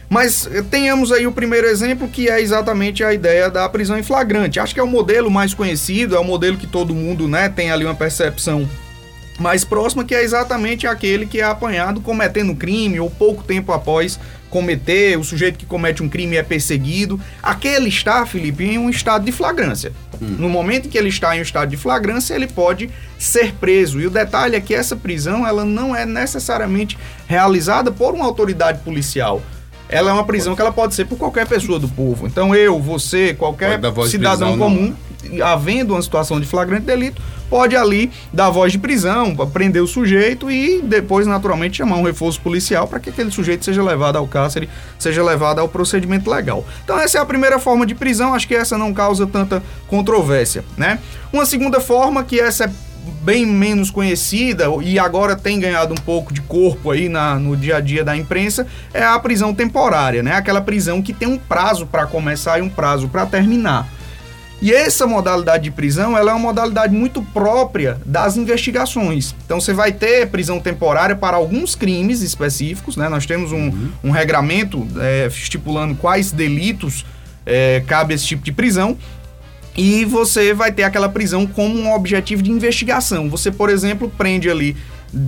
Mas 0.08 0.46
eh, 0.52 0.62
tenhamos 0.62 1.10
aí 1.10 1.26
o 1.26 1.32
primeiro 1.32 1.66
exemplo, 1.66 2.06
que 2.06 2.28
é 2.28 2.40
exatamente 2.40 3.02
a 3.02 3.14
ideia 3.14 3.48
da 3.50 3.68
prisão 3.68 3.98
em 3.98 4.02
flagrante. 4.02 4.60
Acho 4.60 4.74
que 4.74 4.80
é 4.80 4.82
o 4.82 4.86
modelo 4.86 5.30
mais 5.30 5.54
conhecido, 5.54 6.14
é 6.14 6.18
o 6.18 6.24
modelo 6.24 6.58
que 6.58 6.66
todo 6.66 6.94
mundo 6.94 7.26
né, 7.26 7.48
tem 7.48 7.70
ali 7.70 7.84
uma 7.84 7.94
percepção 7.94 8.68
mais 9.38 9.64
próxima, 9.64 10.04
que 10.04 10.14
é 10.14 10.22
exatamente 10.22 10.86
aquele 10.86 11.26
que 11.26 11.40
é 11.40 11.44
apanhado 11.44 12.00
cometendo 12.00 12.54
crime 12.54 13.00
ou 13.00 13.10
pouco 13.10 13.42
tempo 13.42 13.72
após 13.72 14.18
cometer, 14.52 15.18
o 15.18 15.24
sujeito 15.24 15.58
que 15.58 15.64
comete 15.64 16.02
um 16.02 16.08
crime 16.10 16.36
é 16.36 16.42
perseguido. 16.42 17.18
Aquele 17.42 17.88
está, 17.88 18.26
Felipe, 18.26 18.64
em 18.64 18.76
um 18.76 18.90
estado 18.90 19.24
de 19.24 19.32
flagrância. 19.32 19.92
Hum. 20.20 20.36
No 20.38 20.48
momento 20.50 20.86
em 20.86 20.90
que 20.90 20.98
ele 20.98 21.08
está 21.08 21.34
em 21.34 21.38
um 21.38 21.42
estado 21.42 21.70
de 21.70 21.76
flagrância, 21.78 22.34
ele 22.34 22.46
pode 22.46 22.90
ser 23.18 23.54
preso. 23.54 23.98
E 23.98 24.06
o 24.06 24.10
detalhe 24.10 24.54
é 24.54 24.60
que 24.60 24.74
essa 24.74 24.94
prisão 24.94 25.46
ela 25.46 25.64
não 25.64 25.96
é 25.96 26.04
necessariamente 26.04 26.98
realizada 27.26 27.90
por 27.90 28.14
uma 28.14 28.26
autoridade 28.26 28.80
policial 28.80 29.42
ela 29.88 30.10
é 30.10 30.12
uma 30.14 30.24
prisão 30.24 30.56
que 30.56 30.62
ela 30.62 30.72
pode 30.72 30.94
ser 30.94 31.04
por 31.04 31.18
qualquer 31.18 31.46
pessoa 31.46 31.78
do 31.78 31.86
povo. 31.86 32.26
Então 32.26 32.54
eu, 32.54 32.80
você, 32.80 33.34
qualquer 33.34 33.78
cidadão 34.08 34.56
comum. 34.56 34.94
Havendo 35.42 35.94
uma 35.94 36.02
situação 36.02 36.40
de 36.40 36.46
flagrante 36.46 36.86
delito, 36.86 37.20
pode 37.48 37.76
ali 37.76 38.10
dar 38.32 38.48
voz 38.48 38.72
de 38.72 38.78
prisão, 38.78 39.36
prender 39.52 39.82
o 39.82 39.86
sujeito 39.86 40.50
e 40.50 40.80
depois, 40.80 41.26
naturalmente, 41.26 41.76
chamar 41.76 41.96
um 41.96 42.02
reforço 42.02 42.40
policial 42.40 42.88
para 42.88 42.98
que 42.98 43.10
aquele 43.10 43.30
sujeito 43.30 43.64
seja 43.64 43.82
levado 43.82 44.16
ao 44.16 44.26
cárcere, 44.26 44.70
seja 44.98 45.22
levado 45.22 45.58
ao 45.58 45.68
procedimento 45.68 46.30
legal. 46.30 46.64
Então 46.82 46.98
essa 46.98 47.18
é 47.18 47.20
a 47.20 47.26
primeira 47.26 47.58
forma 47.58 47.84
de 47.84 47.94
prisão, 47.94 48.34
acho 48.34 48.48
que 48.48 48.54
essa 48.54 48.78
não 48.78 48.94
causa 48.94 49.26
tanta 49.26 49.62
controvérsia, 49.86 50.64
né? 50.76 50.98
Uma 51.32 51.44
segunda 51.44 51.78
forma, 51.78 52.24
que 52.24 52.40
essa 52.40 52.64
é 52.64 52.70
bem 53.22 53.44
menos 53.44 53.90
conhecida 53.90 54.66
e 54.82 54.98
agora 54.98 55.36
tem 55.36 55.58
ganhado 55.58 55.92
um 55.92 55.96
pouco 55.96 56.32
de 56.32 56.40
corpo 56.40 56.90
aí 56.90 57.08
na, 57.08 57.34
no 57.36 57.56
dia 57.56 57.76
a 57.76 57.80
dia 57.80 58.04
da 58.04 58.16
imprensa 58.16 58.66
é 58.94 59.02
a 59.02 59.18
prisão 59.18 59.52
temporária, 59.52 60.22
né? 60.22 60.32
Aquela 60.34 60.60
prisão 60.60 61.02
que 61.02 61.12
tem 61.12 61.28
um 61.28 61.38
prazo 61.38 61.86
para 61.86 62.06
começar 62.06 62.58
e 62.58 62.62
um 62.62 62.68
prazo 62.68 63.08
para 63.08 63.26
terminar. 63.26 63.88
E 64.62 64.72
essa 64.72 65.08
modalidade 65.08 65.64
de 65.64 65.72
prisão, 65.72 66.16
ela 66.16 66.30
é 66.30 66.34
uma 66.34 66.40
modalidade 66.40 66.94
muito 66.94 67.20
própria 67.20 68.00
das 68.06 68.36
investigações. 68.36 69.34
Então 69.44 69.60
você 69.60 69.74
vai 69.74 69.90
ter 69.90 70.28
prisão 70.28 70.60
temporária 70.60 71.16
para 71.16 71.36
alguns 71.36 71.74
crimes 71.74 72.22
específicos, 72.22 72.96
né? 72.96 73.08
Nós 73.08 73.26
temos 73.26 73.50
um, 73.50 73.56
uhum. 73.56 73.90
um 74.04 74.10
regramento 74.12 74.86
é, 75.00 75.26
estipulando 75.26 75.96
quais 75.96 76.30
delitos 76.30 77.04
é, 77.44 77.82
cabe 77.88 78.14
esse 78.14 78.24
tipo 78.24 78.44
de 78.44 78.52
prisão. 78.52 78.96
E 79.76 80.04
você 80.04 80.54
vai 80.54 80.70
ter 80.70 80.84
aquela 80.84 81.08
prisão 81.08 81.44
como 81.44 81.76
um 81.76 81.92
objetivo 81.92 82.40
de 82.40 82.52
investigação. 82.52 83.28
Você, 83.28 83.50
por 83.50 83.68
exemplo, 83.68 84.08
prende 84.16 84.48
ali 84.48 84.76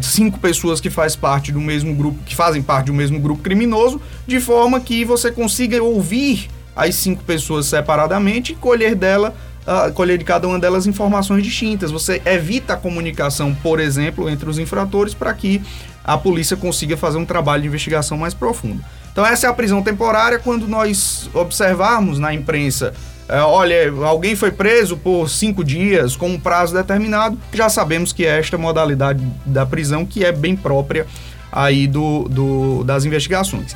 cinco 0.01 0.39
pessoas 0.39 0.81
que 0.81 0.89
faz 0.89 1.17
parte 1.17 1.51
do 1.51 1.61
mesmo 1.61 1.93
grupo, 1.93 2.23
que 2.25 2.37
fazem 2.37 2.63
parte 2.63 2.87
do 2.87 2.95
mesmo 2.95 3.19
grupo 3.19 3.43
criminoso, 3.43 4.01
de 4.29 4.39
forma 4.39 4.79
que 4.79 5.05
você 5.05 5.33
consiga 5.33 5.83
ouvir 5.83 6.49
as 6.75 6.95
cinco 6.95 7.23
pessoas 7.25 7.67
separadamente 7.67 8.53
e 8.53 8.57
colher 8.57 8.95
dela 8.95 9.35
uh, 9.67 9.93
colher 9.93 10.19
de 10.19 10.25
cada 10.25 10.47
uma 10.47 10.59
delas 10.59 10.87
informações 10.87 11.43
distintas. 11.43 11.91
Você 11.91 12.23
evita 12.25 12.75
a 12.75 12.77
comunicação, 12.77 13.55
por 13.55 13.81
exemplo, 13.81 14.29
entre 14.29 14.49
os 14.49 14.59
infratores 14.59 15.15
para 15.15 15.33
que 15.35 15.63
a 16.05 16.19
polícia 16.19 16.57
consiga 16.57 16.97
fazer 16.97 17.19
um 17.19 17.25
trabalho 17.25 17.63
de 17.63 17.69
investigação 17.69 18.17
mais 18.19 18.35
profundo. 18.35 18.85
Então 19.13 19.25
essa 19.25 19.47
é 19.47 19.51
a 19.51 19.55
prisão 19.55 19.83
temporária 19.83 20.39
quando 20.39 20.67
nós 20.67 21.31
observarmos 21.33 22.19
na 22.19 22.35
imprensa 22.35 22.93
é, 23.27 23.41
olha, 23.41 23.91
alguém 24.05 24.37
foi 24.37 24.51
preso 24.51 24.99
por 24.99 25.31
cinco 25.31 25.65
dias 25.65 26.15
com 26.15 26.29
um 26.29 26.39
prazo 26.39 26.75
determinado, 26.75 27.39
já 27.55 27.71
sabemos 27.71 28.13
que 28.13 28.27
é 28.27 28.39
esta 28.39 28.59
modalidade 28.59 29.25
da 29.47 29.65
prisão 29.65 30.05
que 30.05 30.23
é 30.23 30.31
bem 30.31 30.55
própria 30.55 31.07
aí 31.51 31.87
do, 31.87 32.29
do, 32.29 32.85
das 32.85 33.07
investigações. 33.07 33.75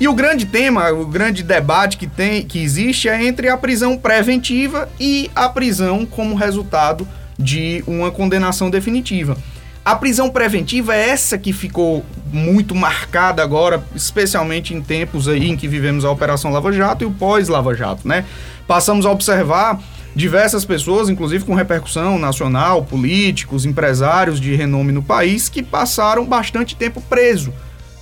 E 0.00 0.08
o 0.08 0.14
grande 0.14 0.46
tema, 0.46 0.90
o 0.90 1.06
grande 1.06 1.42
debate 1.42 1.96
que, 1.96 2.06
tem, 2.06 2.42
que 2.42 2.58
existe 2.58 3.08
é 3.08 3.24
entre 3.24 3.48
a 3.48 3.56
prisão 3.56 3.96
preventiva 3.96 4.88
e 4.98 5.30
a 5.34 5.48
prisão 5.48 6.04
como 6.04 6.34
resultado 6.34 7.06
de 7.38 7.82
uma 7.86 8.10
condenação 8.10 8.70
definitiva. 8.70 9.36
A 9.84 9.94
prisão 9.94 10.30
preventiva 10.30 10.94
é 10.94 11.10
essa 11.10 11.36
que 11.36 11.52
ficou 11.52 12.04
muito 12.32 12.74
marcada 12.74 13.42
agora, 13.42 13.84
especialmente 13.94 14.74
em 14.74 14.80
tempos 14.80 15.28
aí 15.28 15.48
em 15.48 15.56
que 15.56 15.68
vivemos 15.68 16.04
a 16.04 16.10
Operação 16.10 16.50
Lava 16.50 16.72
Jato 16.72 17.04
e 17.04 17.06
o 17.06 17.10
pós-Lava 17.10 17.74
Jato, 17.74 18.08
né? 18.08 18.24
Passamos 18.66 19.04
a 19.04 19.10
observar 19.10 19.78
diversas 20.16 20.64
pessoas, 20.64 21.10
inclusive 21.10 21.44
com 21.44 21.54
repercussão 21.54 22.18
nacional, 22.18 22.84
políticos, 22.84 23.66
empresários 23.66 24.40
de 24.40 24.54
renome 24.54 24.90
no 24.90 25.02
país, 25.02 25.50
que 25.50 25.62
passaram 25.62 26.24
bastante 26.24 26.74
tempo 26.74 27.00
preso, 27.02 27.52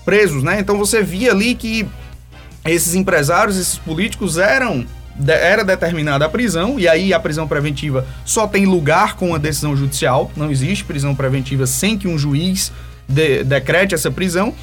presos, 0.04 0.42
né? 0.42 0.60
Então 0.60 0.78
você 0.78 1.02
via 1.02 1.32
ali 1.32 1.54
que 1.54 1.86
esses 2.64 2.94
empresários, 2.94 3.56
esses 3.56 3.78
políticos 3.78 4.38
eram 4.38 4.86
era 5.26 5.62
determinada 5.62 6.24
a 6.24 6.28
prisão, 6.28 6.80
e 6.80 6.88
aí 6.88 7.12
a 7.12 7.20
prisão 7.20 7.46
preventiva 7.46 8.06
só 8.24 8.46
tem 8.46 8.64
lugar 8.64 9.14
com 9.16 9.34
a 9.34 9.38
decisão 9.38 9.76
judicial, 9.76 10.32
não 10.34 10.50
existe 10.50 10.84
prisão 10.84 11.14
preventiva 11.14 11.66
sem 11.66 11.98
que 11.98 12.08
um 12.08 12.16
juiz 12.16 12.72
de, 13.06 13.44
decrete 13.44 13.94
essa 13.94 14.10
prisão. 14.10 14.54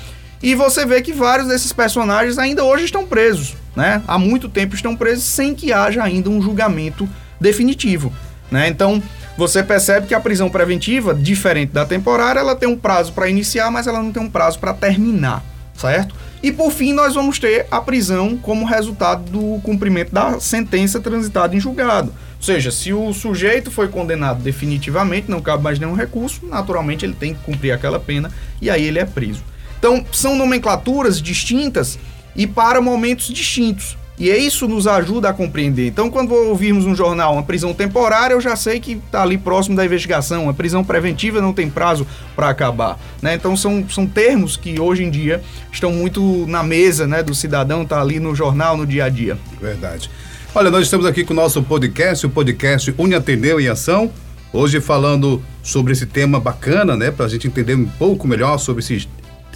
E 0.42 0.56
você 0.56 0.86
vê 0.86 1.02
que 1.02 1.12
vários 1.12 1.50
desses 1.50 1.74
personagens 1.74 2.38
ainda 2.38 2.64
hoje 2.64 2.86
estão 2.86 3.06
presos, 3.06 3.56
né? 3.76 4.02
Há 4.08 4.18
muito 4.18 4.48
tempo 4.48 4.74
estão 4.74 4.96
presos 4.96 5.26
sem 5.26 5.54
que 5.54 5.74
haja 5.74 6.02
ainda 6.02 6.30
um 6.30 6.42
julgamento 6.42 7.08
definitivo, 7.40 8.12
né? 8.50 8.68
Então, 8.70 9.04
você 9.40 9.64
percebe 9.64 10.06
que 10.06 10.14
a 10.14 10.20
prisão 10.20 10.50
preventiva, 10.50 11.14
diferente 11.14 11.72
da 11.72 11.86
temporária, 11.86 12.42
ela 12.42 12.58
tem 12.58 12.68
um 12.68 12.78
prazo 12.78 13.14
para 13.14 13.30
iniciar, 13.30 13.72
mas 13.72 13.88
ela 13.88 14.04
não 14.04 14.12
tem 14.12 14.22
um 14.22 14.30
prazo 14.30 14.60
para 14.60 14.74
terminar, 14.74 15.42
certo? 15.74 16.14
E 16.44 16.52
por 16.52 16.72
fim, 16.72 16.92
nós 16.92 17.16
vamos 17.16 17.40
ter 17.40 17.66
a 17.72 17.80
prisão 17.80 18.36
como 18.36 18.66
resultado 18.66 19.24
do 19.32 19.62
cumprimento 19.62 20.12
da 20.12 20.42
sentença 20.42 21.00
transitada 21.00 21.56
em 21.56 21.60
julgado. 21.60 22.10
Ou 22.10 22.44
seja, 22.44 22.70
se 22.70 22.92
o 22.92 23.14
sujeito 23.14 23.72
foi 23.72 23.88
condenado 23.88 24.44
definitivamente, 24.44 25.32
não 25.32 25.40
cabe 25.40 25.64
mais 25.64 25.80
nenhum 25.80 25.94
recurso, 25.94 26.46
naturalmente 26.46 27.06
ele 27.06 27.14
tem 27.14 27.34
que 27.34 27.42
cumprir 27.42 27.72
aquela 27.72 27.98
pena 27.98 28.30
e 28.62 28.70
aí 28.70 28.84
ele 28.84 29.00
é 29.00 29.06
preso. 29.06 29.42
Então, 29.78 30.06
são 30.12 30.36
nomenclaturas 30.36 31.22
distintas 31.22 31.98
e 32.36 32.46
para 32.46 32.82
momentos 32.82 33.28
distintos. 33.30 33.98
E 34.20 34.30
isso 34.30 34.68
nos 34.68 34.86
ajuda 34.86 35.30
a 35.30 35.34
compreender. 35.34 35.88
Então, 35.88 36.10
quando 36.10 36.34
ouvirmos 36.34 36.86
um 36.86 36.94
jornal, 36.94 37.34
uma 37.34 37.44
prisão 37.44 37.74
temporária, 37.74 38.34
eu 38.34 38.42
já 38.42 38.54
sei 38.54 38.78
que 38.78 38.94
está 38.94 39.24
ali 39.24 39.38
próximo 39.38 39.78
da 39.78 39.86
investigação. 39.86 40.44
Uma 40.44 40.54
prisão 40.54 40.84
preventiva 40.84 41.40
não 41.40 41.54
tem 41.54 41.70
prazo 41.70 42.06
para 42.36 42.50
acabar. 42.50 43.00
Né? 43.22 43.36
Então, 43.36 43.56
são, 43.56 43.88
são 43.88 44.06
termos 44.06 44.58
que 44.58 44.78
hoje 44.78 45.06
em 45.06 45.10
dia 45.10 45.42
estão 45.72 45.94
muito 45.94 46.46
na 46.48 46.62
mesa 46.62 47.08
né, 47.08 47.24
do 47.24 47.34
cidadão, 47.34 47.84
está 47.84 48.02
ali 48.02 48.20
no 48.20 48.36
jornal, 48.36 48.76
no 48.76 48.86
dia 48.86 49.06
a 49.06 49.10
dia. 49.10 49.38
Verdade. 49.62 50.12
Olha, 50.54 50.70
nós 50.70 50.84
estamos 50.84 51.06
aqui 51.06 51.24
com 51.24 51.32
o 51.32 51.36
nosso 51.36 51.64
podcast, 51.64 52.26
o 52.26 52.30
podcast 52.30 52.94
Uniateneu 52.98 53.58
em 53.62 53.70
Ação. 53.70 54.12
Hoje 54.52 54.82
falando 54.82 55.42
sobre 55.64 55.94
esse 55.94 56.06
tema 56.06 56.42
bacana, 56.42 56.98
né? 56.98 57.10
Para 57.10 57.28
a 57.28 57.30
gente 57.30 57.48
entender 57.48 57.76
um 57.76 57.86
pouco 57.86 58.28
melhor 58.28 58.58
sobre 58.58 58.82
esse, 58.82 59.08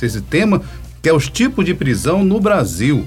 esse 0.02 0.22
tema, 0.22 0.62
que 1.02 1.10
é 1.10 1.14
os 1.14 1.28
tipos 1.28 1.66
de 1.66 1.74
prisão 1.74 2.24
no 2.24 2.40
Brasil. 2.40 3.06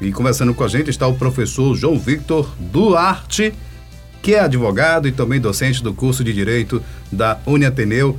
E 0.00 0.12
conversando 0.12 0.52
com 0.52 0.62
a 0.62 0.68
gente 0.68 0.90
está 0.90 1.06
o 1.06 1.14
professor 1.14 1.74
João 1.74 1.98
Victor 1.98 2.50
Duarte, 2.58 3.54
que 4.22 4.34
é 4.34 4.40
advogado 4.40 5.08
e 5.08 5.12
também 5.12 5.40
docente 5.40 5.82
do 5.82 5.94
curso 5.94 6.22
de 6.22 6.32
Direito 6.32 6.82
da 7.10 7.38
Uniateneu. 7.46 8.18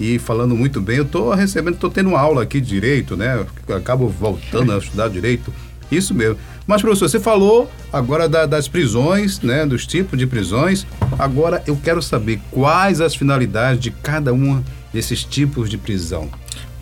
E 0.00 0.18
falando 0.18 0.54
muito 0.54 0.80
bem, 0.80 0.98
eu 0.98 1.04
estou 1.04 1.34
recebendo, 1.34 1.74
estou 1.74 1.90
tendo 1.90 2.16
aula 2.16 2.42
aqui 2.42 2.60
de 2.60 2.68
Direito, 2.68 3.16
né? 3.16 3.44
Eu 3.66 3.76
acabo 3.76 4.08
voltando 4.08 4.72
a 4.72 4.78
estudar 4.78 5.08
Direito. 5.08 5.52
Isso 5.90 6.14
mesmo. 6.14 6.38
Mas, 6.66 6.82
professor, 6.82 7.08
você 7.08 7.18
falou 7.18 7.70
agora 7.92 8.28
da, 8.28 8.46
das 8.46 8.68
prisões, 8.68 9.40
né? 9.40 9.66
Dos 9.66 9.86
tipos 9.86 10.18
de 10.18 10.26
prisões. 10.26 10.86
Agora 11.18 11.62
eu 11.66 11.76
quero 11.82 12.00
saber 12.00 12.40
quais 12.50 13.00
as 13.00 13.14
finalidades 13.14 13.80
de 13.80 13.90
cada 13.90 14.32
uma 14.32 14.62
desses 14.92 15.24
tipos 15.24 15.68
de 15.68 15.76
prisão. 15.76 16.30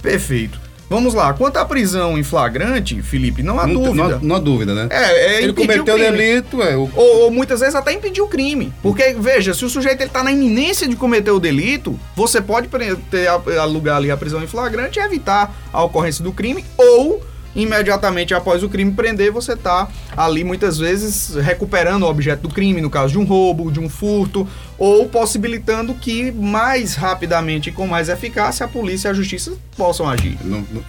Perfeito. 0.03 0.65
Vamos 0.88 1.14
lá, 1.14 1.33
quanto 1.33 1.57
à 1.57 1.64
prisão 1.64 2.16
em 2.16 2.23
flagrante, 2.23 3.02
Felipe, 3.02 3.43
não 3.43 3.59
há 3.59 3.66
não, 3.66 3.75
dúvida. 3.83 4.09
Não, 4.09 4.19
não, 4.21 4.37
há 4.37 4.38
dúvida, 4.38 4.75
né? 4.75 4.88
É, 4.90 5.37
é 5.37 5.43
Ele 5.43 5.52
cometeu 5.52 5.95
o 5.95 5.99
delito, 5.99 6.62
é. 6.62 6.76
O... 6.76 6.88
Ou, 6.95 7.16
ou, 7.23 7.31
muitas 7.31 7.59
vezes 7.61 7.75
até 7.75 7.93
impedir 7.93 8.21
o 8.21 8.28
crime. 8.28 8.73
Porque, 8.83 9.14
veja, 9.19 9.52
se 9.52 9.64
o 9.64 9.69
sujeito 9.69 10.02
está 10.02 10.23
na 10.23 10.31
iminência 10.31 10.87
de 10.87 10.95
cometer 10.95 11.33
o 11.33 11.40
delito, 11.40 11.99
você 12.14 12.40
pode 12.40 12.69
ter, 13.11 13.28
alugar 13.61 13.97
ali 13.97 14.11
a 14.11 14.16
prisão 14.16 14.43
em 14.43 14.47
flagrante 14.47 15.00
e 15.00 15.02
evitar 15.02 15.52
a 15.73 15.83
ocorrência 15.83 16.23
do 16.23 16.33
crime, 16.33 16.64
ou 16.76 17.21
imediatamente 17.56 18.34
após 18.34 18.62
o 18.62 18.68
crime 18.68 18.92
prender, 18.92 19.32
você 19.32 19.54
está 19.54 19.88
ali 20.16 20.44
muitas 20.44 20.78
vezes 20.78 21.34
recuperando 21.36 22.02
o 22.02 22.06
objeto 22.06 22.42
do 22.42 22.50
crime, 22.50 22.80
no 22.80 22.90
caso 22.90 23.12
de 23.12 23.18
um 23.18 23.25
roubo, 23.25 23.72
de 23.72 23.80
um 23.80 23.88
furto, 23.88 24.46
ou 24.78 25.08
possibilitando 25.08 25.94
que 25.94 26.30
mais 26.30 26.94
rapidamente 26.94 27.70
e 27.70 27.72
com 27.72 27.86
mais 27.86 28.08
eficácia 28.08 28.66
a 28.66 28.68
polícia 28.68 29.08
e 29.08 29.10
a 29.10 29.14
justiça 29.14 29.54
possam 29.76 30.08
agir. 30.08 30.36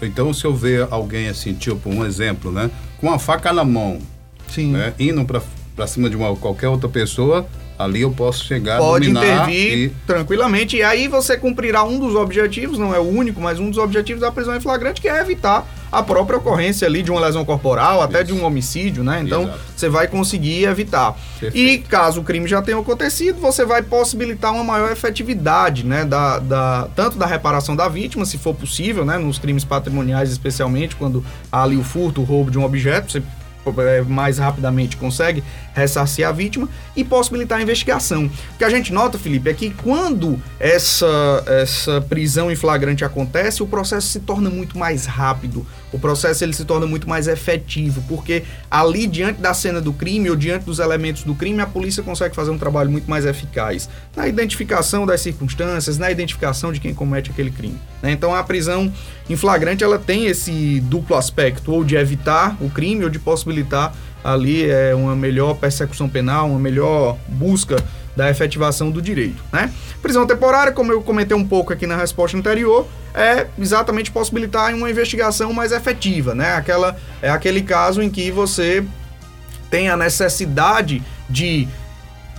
Então, 0.02 0.34
se 0.34 0.44
eu 0.46 0.54
ver 0.54 0.88
alguém 0.92 1.30
assim, 1.30 1.54
tipo 1.54 1.90
um 1.90 2.06
exemplo, 2.06 2.52
né, 2.52 2.70
com 3.00 3.12
a 3.12 3.18
faca 3.18 3.54
na 3.54 3.64
mão, 3.64 4.00
Sim. 4.50 4.72
Né, 4.72 4.94
indo 5.00 5.26
para 5.76 5.88
cima 5.88 6.10
de 6.10 6.16
uma, 6.16 6.36
qualquer 6.36 6.68
outra 6.68 6.90
pessoa, 6.90 7.48
ali 7.78 8.02
eu 8.02 8.12
posso 8.12 8.44
chegar 8.44 8.80
Pode 8.80 9.10
intervir 9.10 9.74
e... 9.74 9.90
tranquilamente. 10.06 10.78
E 10.78 10.84
aí 10.84 11.08
você 11.08 11.38
cumprirá 11.38 11.84
um 11.84 12.00
dos 12.00 12.16
objetivos, 12.16 12.78
não 12.78 12.94
é 12.94 13.00
o 13.00 13.04
único, 13.04 13.40
mas 13.40 13.60
um 13.60 13.70
dos 13.70 13.78
objetivos 13.78 14.22
da 14.22 14.32
prisão 14.32 14.56
em 14.56 14.60
flagrante, 14.60 15.00
que 15.00 15.08
é 15.08 15.20
evitar 15.20 15.68
a 15.92 16.04
própria 16.04 16.38
ocorrência 16.38 16.88
ali 16.88 17.02
de 17.02 17.12
uma 17.12 17.22
lesão 17.22 17.46
corporal, 17.46 18.02
até 18.02 18.22
Isso. 18.22 18.34
de 18.34 18.34
um 18.34 18.44
homicídio, 18.46 19.04
né? 19.04 19.22
Então 19.24 19.44
Exato. 19.44 19.60
você 19.76 19.90
vai 19.90 20.08
conseguir 20.08 20.66
evitar. 20.66 21.16
Perfeito. 21.40 21.58
E 21.58 21.78
caso 21.80 22.22
o 22.22 22.24
crime 22.24 22.48
já 22.48 22.62
tenha 22.62 22.78
acontecido, 22.78 23.40
você 23.40 23.66
vai 23.66 23.82
possibilitar 23.82 24.54
uma 24.54 24.64
maior 24.64 24.92
efetividade, 24.92 25.86
né? 25.86 26.04
Da, 26.06 26.40
da, 26.40 26.88
tanto 26.96 27.18
da 27.18 27.26
reparação 27.26 27.76
da 27.76 27.88
vítima, 27.88 28.26
se 28.26 28.38
for 28.38 28.54
possível, 28.54 29.06
né? 29.06 29.18
Nos 29.18 29.40
crimes 29.40 29.64
patrimoniais, 29.64 30.32
especialmente, 30.32 30.96
quando 30.96 31.24
há 31.52 31.64
ali 31.64 31.78
o 31.78 31.84
furto, 31.84 32.22
o 32.22 32.24
roubo 32.24 32.52
de 32.52 32.58
um 32.58 32.64
objeto, 32.64 33.12
você 33.12 33.22
mais 34.08 34.38
rapidamente 34.38 34.98
consegue 34.98 35.44
ressarcir 35.74 36.28
a 36.28 36.32
vítima 36.32 36.68
e 36.96 37.04
possibilitar 37.04 37.60
a 37.60 37.62
investigação. 37.62 38.26
O 38.26 38.58
que 38.58 38.64
a 38.64 38.70
gente 38.70 38.92
nota, 38.92 39.18
Felipe, 39.18 39.50
é 39.50 39.54
que 39.54 39.70
quando 39.70 40.42
essa, 40.60 41.44
essa 41.46 42.02
prisão 42.02 42.52
em 42.52 42.56
flagrante 42.56 43.06
acontece, 43.06 43.62
o 43.62 43.68
processo 43.68 44.08
se 44.08 44.20
torna 44.20 44.50
muito 44.50 44.78
mais 44.78 45.06
rápido, 45.06 45.66
o 45.92 46.00
processo 46.00 46.44
ele 46.44 46.54
se 46.54 46.66
torna 46.66 46.86
muito 46.86 47.08
mais 47.08 47.28
efetivo, 47.28 48.04
porque 48.08 48.44
ali 48.70 49.08
diante 49.08 49.40
da 49.40 49.54
cena 49.54 49.80
do 49.80 49.94
crime 49.94 50.30
ou 50.30 50.36
diante 50.36 50.66
dos 50.66 50.80
elementos 50.80 51.24
do 51.24 51.36
crime, 51.36 51.62
a 51.62 51.68
polícia 51.68 52.04
consegue 52.04 52.36
fazer 52.36 52.52
um 52.52 52.58
trabalho 52.58 52.90
muito 52.90 53.10
mais 53.10 53.26
eficaz 53.26 53.90
na 54.16 54.28
identificação 54.28 55.06
das 55.06 55.22
circunstâncias, 55.22 55.98
na 55.98 56.12
identificação 56.12 56.72
de 56.72 56.80
quem 56.80 56.94
comete 56.94 57.30
aquele 57.30 57.52
crime. 57.52 57.80
Né? 58.02 58.12
Então 58.12 58.34
a 58.34 58.44
prisão 58.44 58.92
em 59.30 59.36
flagrante 59.36 59.84
ela 59.84 60.00
tem 60.00 60.26
esse 60.26 60.80
duplo 60.82 61.16
aspecto, 61.16 61.72
ou 61.72 61.84
de 61.84 61.96
evitar 61.96 62.58
o 62.60 62.70
crime 62.70 63.04
ou 63.04 63.10
de 63.10 63.20
possibilitar 63.20 63.57
ali 64.24 64.70
é, 64.70 64.94
uma 64.94 65.16
melhor 65.16 65.56
persecução 65.56 66.10
penal, 66.10 66.50
uma 66.50 66.60
melhor 66.60 67.18
busca 67.28 67.78
da 68.16 68.30
efetivação 68.30 68.90
do 68.90 69.02
direito, 69.02 69.44
né? 69.54 69.72
Prisão 70.02 70.26
temporária, 70.26 70.72
como 70.72 70.92
eu 70.92 71.02
comentei 71.02 71.38
um 71.38 71.48
pouco 71.48 71.72
aqui 71.72 71.86
na 71.86 71.96
resposta 71.96 72.36
anterior, 72.36 72.88
é 73.14 73.48
exatamente 73.60 74.12
possibilitar 74.12 74.74
uma 74.74 74.90
investigação 74.90 75.54
mais 75.54 75.72
efetiva, 75.72 76.34
né? 76.34 76.56
Aquela, 76.56 76.98
é 77.22 77.30
aquele 77.30 77.62
caso 77.62 78.02
em 78.02 78.10
que 78.10 78.32
você 78.32 78.84
tem 79.70 79.88
a 79.88 79.96
necessidade 79.96 81.04
de 81.30 81.68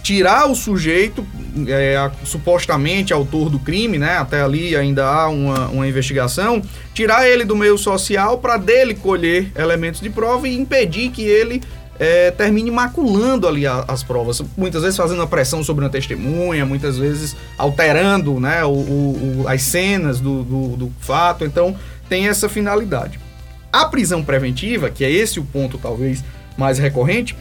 tirar 0.09 0.51
o 0.51 0.55
sujeito, 0.55 1.23
é, 1.67 1.95
a, 1.95 2.11
supostamente 2.25 3.13
autor 3.13 3.51
do 3.51 3.59
crime, 3.59 3.99
né? 3.99 4.17
Até 4.17 4.41
ali 4.41 4.75
ainda 4.75 5.07
há 5.07 5.29
uma, 5.29 5.69
uma 5.69 5.87
investigação, 5.87 6.63
tirar 6.95 7.29
ele 7.29 7.45
do 7.45 7.55
meio 7.55 7.77
social 7.77 8.39
para 8.39 8.57
dele 8.57 8.95
colher 8.95 9.53
elementos 9.55 10.01
de 10.01 10.09
prova 10.09 10.49
e 10.49 10.57
impedir 10.57 11.11
que 11.11 11.21
ele 11.21 11.61
é, 11.99 12.31
termine 12.31 12.71
maculando 12.71 13.47
ali 13.47 13.67
a, 13.67 13.85
as 13.87 14.03
provas, 14.03 14.43
muitas 14.57 14.81
vezes 14.81 14.97
fazendo 14.97 15.19
uma 15.19 15.27
pressão 15.27 15.63
sobre 15.63 15.85
uma 15.85 15.91
testemunha, 15.91 16.65
muitas 16.65 16.97
vezes 16.97 17.37
alterando 17.59 18.41
né, 18.41 18.65
o, 18.65 18.71
o, 18.71 19.45
as 19.47 19.61
cenas 19.61 20.21
do, 20.21 20.43
do, 20.43 20.69
do 20.79 20.93
fato, 21.01 21.45
então 21.45 21.77
tem 22.09 22.29
essa 22.29 22.49
finalidade. 22.49 23.21
A 23.71 23.85
prisão 23.85 24.25
preventiva, 24.25 24.89
que 24.89 25.05
é 25.05 25.11
esse 25.11 25.39
o 25.39 25.45
ponto 25.45 25.77
talvez 25.77 26.25
mais 26.57 26.79
recorrente, 26.79 27.37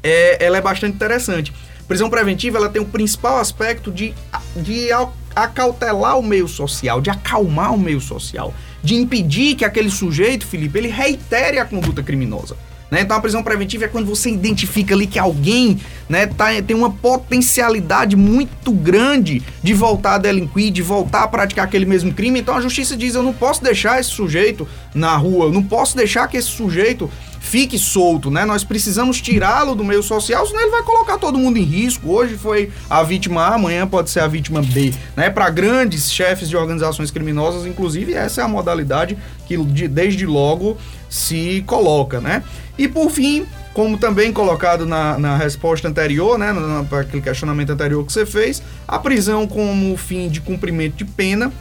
é, 0.00 0.44
ela 0.44 0.58
é 0.58 0.60
bastante 0.60 0.94
interessante. 0.94 1.52
Prisão 1.88 2.08
preventiva 2.08 2.58
ela 2.58 2.68
tem 2.68 2.80
o 2.80 2.86
principal 2.86 3.38
aspecto 3.38 3.90
de, 3.90 4.14
de 4.56 4.88
acautelar 5.34 6.18
o 6.18 6.22
meio 6.22 6.48
social, 6.48 7.00
de 7.00 7.10
acalmar 7.10 7.74
o 7.74 7.78
meio 7.78 8.00
social, 8.00 8.54
de 8.82 8.94
impedir 8.94 9.56
que 9.56 9.64
aquele 9.64 9.90
sujeito, 9.90 10.46
Felipe, 10.46 10.78
ele 10.78 10.88
reitere 10.88 11.58
a 11.58 11.64
conduta 11.64 12.02
criminosa. 12.02 12.56
Né? 12.92 13.00
Então 13.00 13.16
a 13.16 13.20
prisão 13.20 13.42
preventiva 13.42 13.86
é 13.86 13.88
quando 13.88 14.04
você 14.04 14.30
identifica 14.30 14.94
ali 14.94 15.06
que 15.06 15.18
alguém 15.18 15.80
né, 16.10 16.26
tá, 16.26 16.48
tem 16.60 16.76
uma 16.76 16.90
potencialidade 16.90 18.14
muito 18.16 18.70
grande 18.70 19.42
de 19.62 19.72
voltar 19.72 20.16
a 20.16 20.18
delinquir, 20.18 20.70
de 20.70 20.82
voltar 20.82 21.22
a 21.22 21.28
praticar 21.28 21.64
aquele 21.64 21.86
mesmo 21.86 22.12
crime. 22.12 22.40
Então 22.40 22.54
a 22.54 22.60
justiça 22.60 22.94
diz: 22.94 23.14
eu 23.14 23.22
não 23.22 23.32
posso 23.32 23.64
deixar 23.64 23.98
esse 23.98 24.10
sujeito 24.10 24.68
na 24.94 25.16
rua, 25.16 25.46
eu 25.46 25.52
não 25.52 25.62
posso 25.62 25.96
deixar 25.96 26.28
que 26.28 26.36
esse 26.36 26.48
sujeito 26.48 27.10
fique 27.42 27.76
solto, 27.76 28.30
né? 28.30 28.44
Nós 28.44 28.62
precisamos 28.62 29.20
tirá-lo 29.20 29.74
do 29.74 29.84
meio 29.84 30.02
social, 30.02 30.46
senão 30.46 30.62
ele 30.62 30.70
vai 30.70 30.82
colocar 30.84 31.18
todo 31.18 31.36
mundo 31.36 31.58
em 31.58 31.64
risco. 31.64 32.10
Hoje 32.10 32.36
foi 32.38 32.70
a 32.88 33.02
vítima 33.02 33.42
A, 33.42 33.54
amanhã 33.56 33.86
pode 33.86 34.08
ser 34.10 34.20
a 34.20 34.28
vítima 34.28 34.62
B, 34.62 34.94
né? 35.16 35.28
Para 35.28 35.50
grandes 35.50 36.10
chefes 36.10 36.48
de 36.48 36.56
organizações 36.56 37.10
criminosas, 37.10 37.66
inclusive, 37.66 38.14
essa 38.14 38.40
é 38.40 38.44
a 38.44 38.48
modalidade 38.48 39.18
que 39.46 39.56
desde 39.88 40.24
logo 40.24 40.78
se 41.10 41.62
coloca, 41.66 42.20
né? 42.20 42.42
E 42.78 42.88
por 42.88 43.10
fim, 43.10 43.44
como 43.74 43.98
também 43.98 44.32
colocado 44.32 44.86
na, 44.86 45.18
na 45.18 45.36
resposta 45.36 45.88
anterior, 45.88 46.38
né, 46.38 46.54
para 46.88 47.00
aquele 47.00 47.22
questionamento 47.22 47.70
anterior 47.70 48.06
que 48.06 48.12
você 48.12 48.24
fez, 48.24 48.62
a 48.86 48.98
prisão 48.98 49.46
como 49.46 49.94
fim 49.96 50.28
de 50.28 50.40
cumprimento 50.40 50.96
de 50.96 51.04
pena 51.04 51.52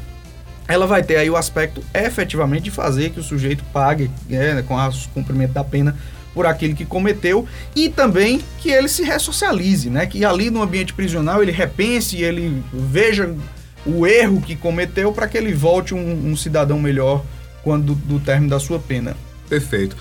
ela 0.72 0.88
vai 0.88 1.04
ter 1.04 1.18
aí 1.18 1.30
o 1.30 1.36
aspecto 1.36 1.84
efetivamente 1.94 2.64
de 2.64 2.72
fazer 2.72 3.10
que 3.10 3.20
o 3.20 3.24
sujeito 3.24 3.64
pague 3.74 4.10
né, 4.30 4.64
com 4.68 4.76
o 4.76 4.92
cumprimento 5.14 5.54
da 5.54 5.64
pena 5.64 5.96
por 6.34 6.46
aquilo 6.46 6.76
que 6.76 6.86
cometeu 6.86 7.46
e 7.76 7.90
também 7.90 8.42
que 8.60 8.70
ele 8.70 8.88
se 8.88 9.04
ressocialize, 9.04 9.90
né? 9.90 10.06
Que 10.06 10.24
ali 10.24 10.50
no 10.50 10.62
ambiente 10.62 10.94
prisional 10.94 11.42
ele 11.44 11.52
repense, 11.52 12.22
ele 12.22 12.64
veja 12.74 13.36
o 13.86 14.06
erro 14.06 14.42
que 14.42 14.56
cometeu 14.56 15.12
para 15.12 15.28
que 15.28 15.38
ele 15.38 15.54
volte 15.54 15.94
um, 15.94 16.32
um, 16.32 16.36
cidadão 16.36 16.80
melhor 16.80 17.24
quando 17.64 17.94
do, 17.94 17.96
do 17.96 18.20
término 18.20 18.50
da 18.50 18.60
sua 18.60 18.80
pena. 18.80 19.16
Perfeito. 19.50 19.98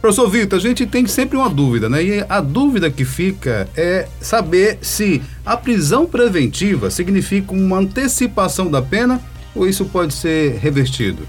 Professor 0.00 0.28
Vitor, 0.28 0.58
a 0.58 0.62
gente 0.62 0.84
tem 0.84 1.06
sempre 1.06 1.36
uma 1.36 1.48
dúvida, 1.48 1.88
né? 1.88 2.02
E 2.02 2.24
a 2.28 2.40
dúvida 2.40 2.90
que 2.90 3.04
fica 3.04 3.68
é 3.76 4.08
saber 4.20 4.78
se 4.82 5.22
a 5.46 5.56
prisão 5.56 6.06
preventiva 6.06 6.90
significa 6.90 7.52
uma 7.52 7.78
antecipação 7.78 8.68
da 8.68 8.82
pena 8.82 9.20
ou 9.54 9.68
isso 9.68 9.84
pode 9.86 10.14
ser 10.14 10.58
revertido? 10.58 11.26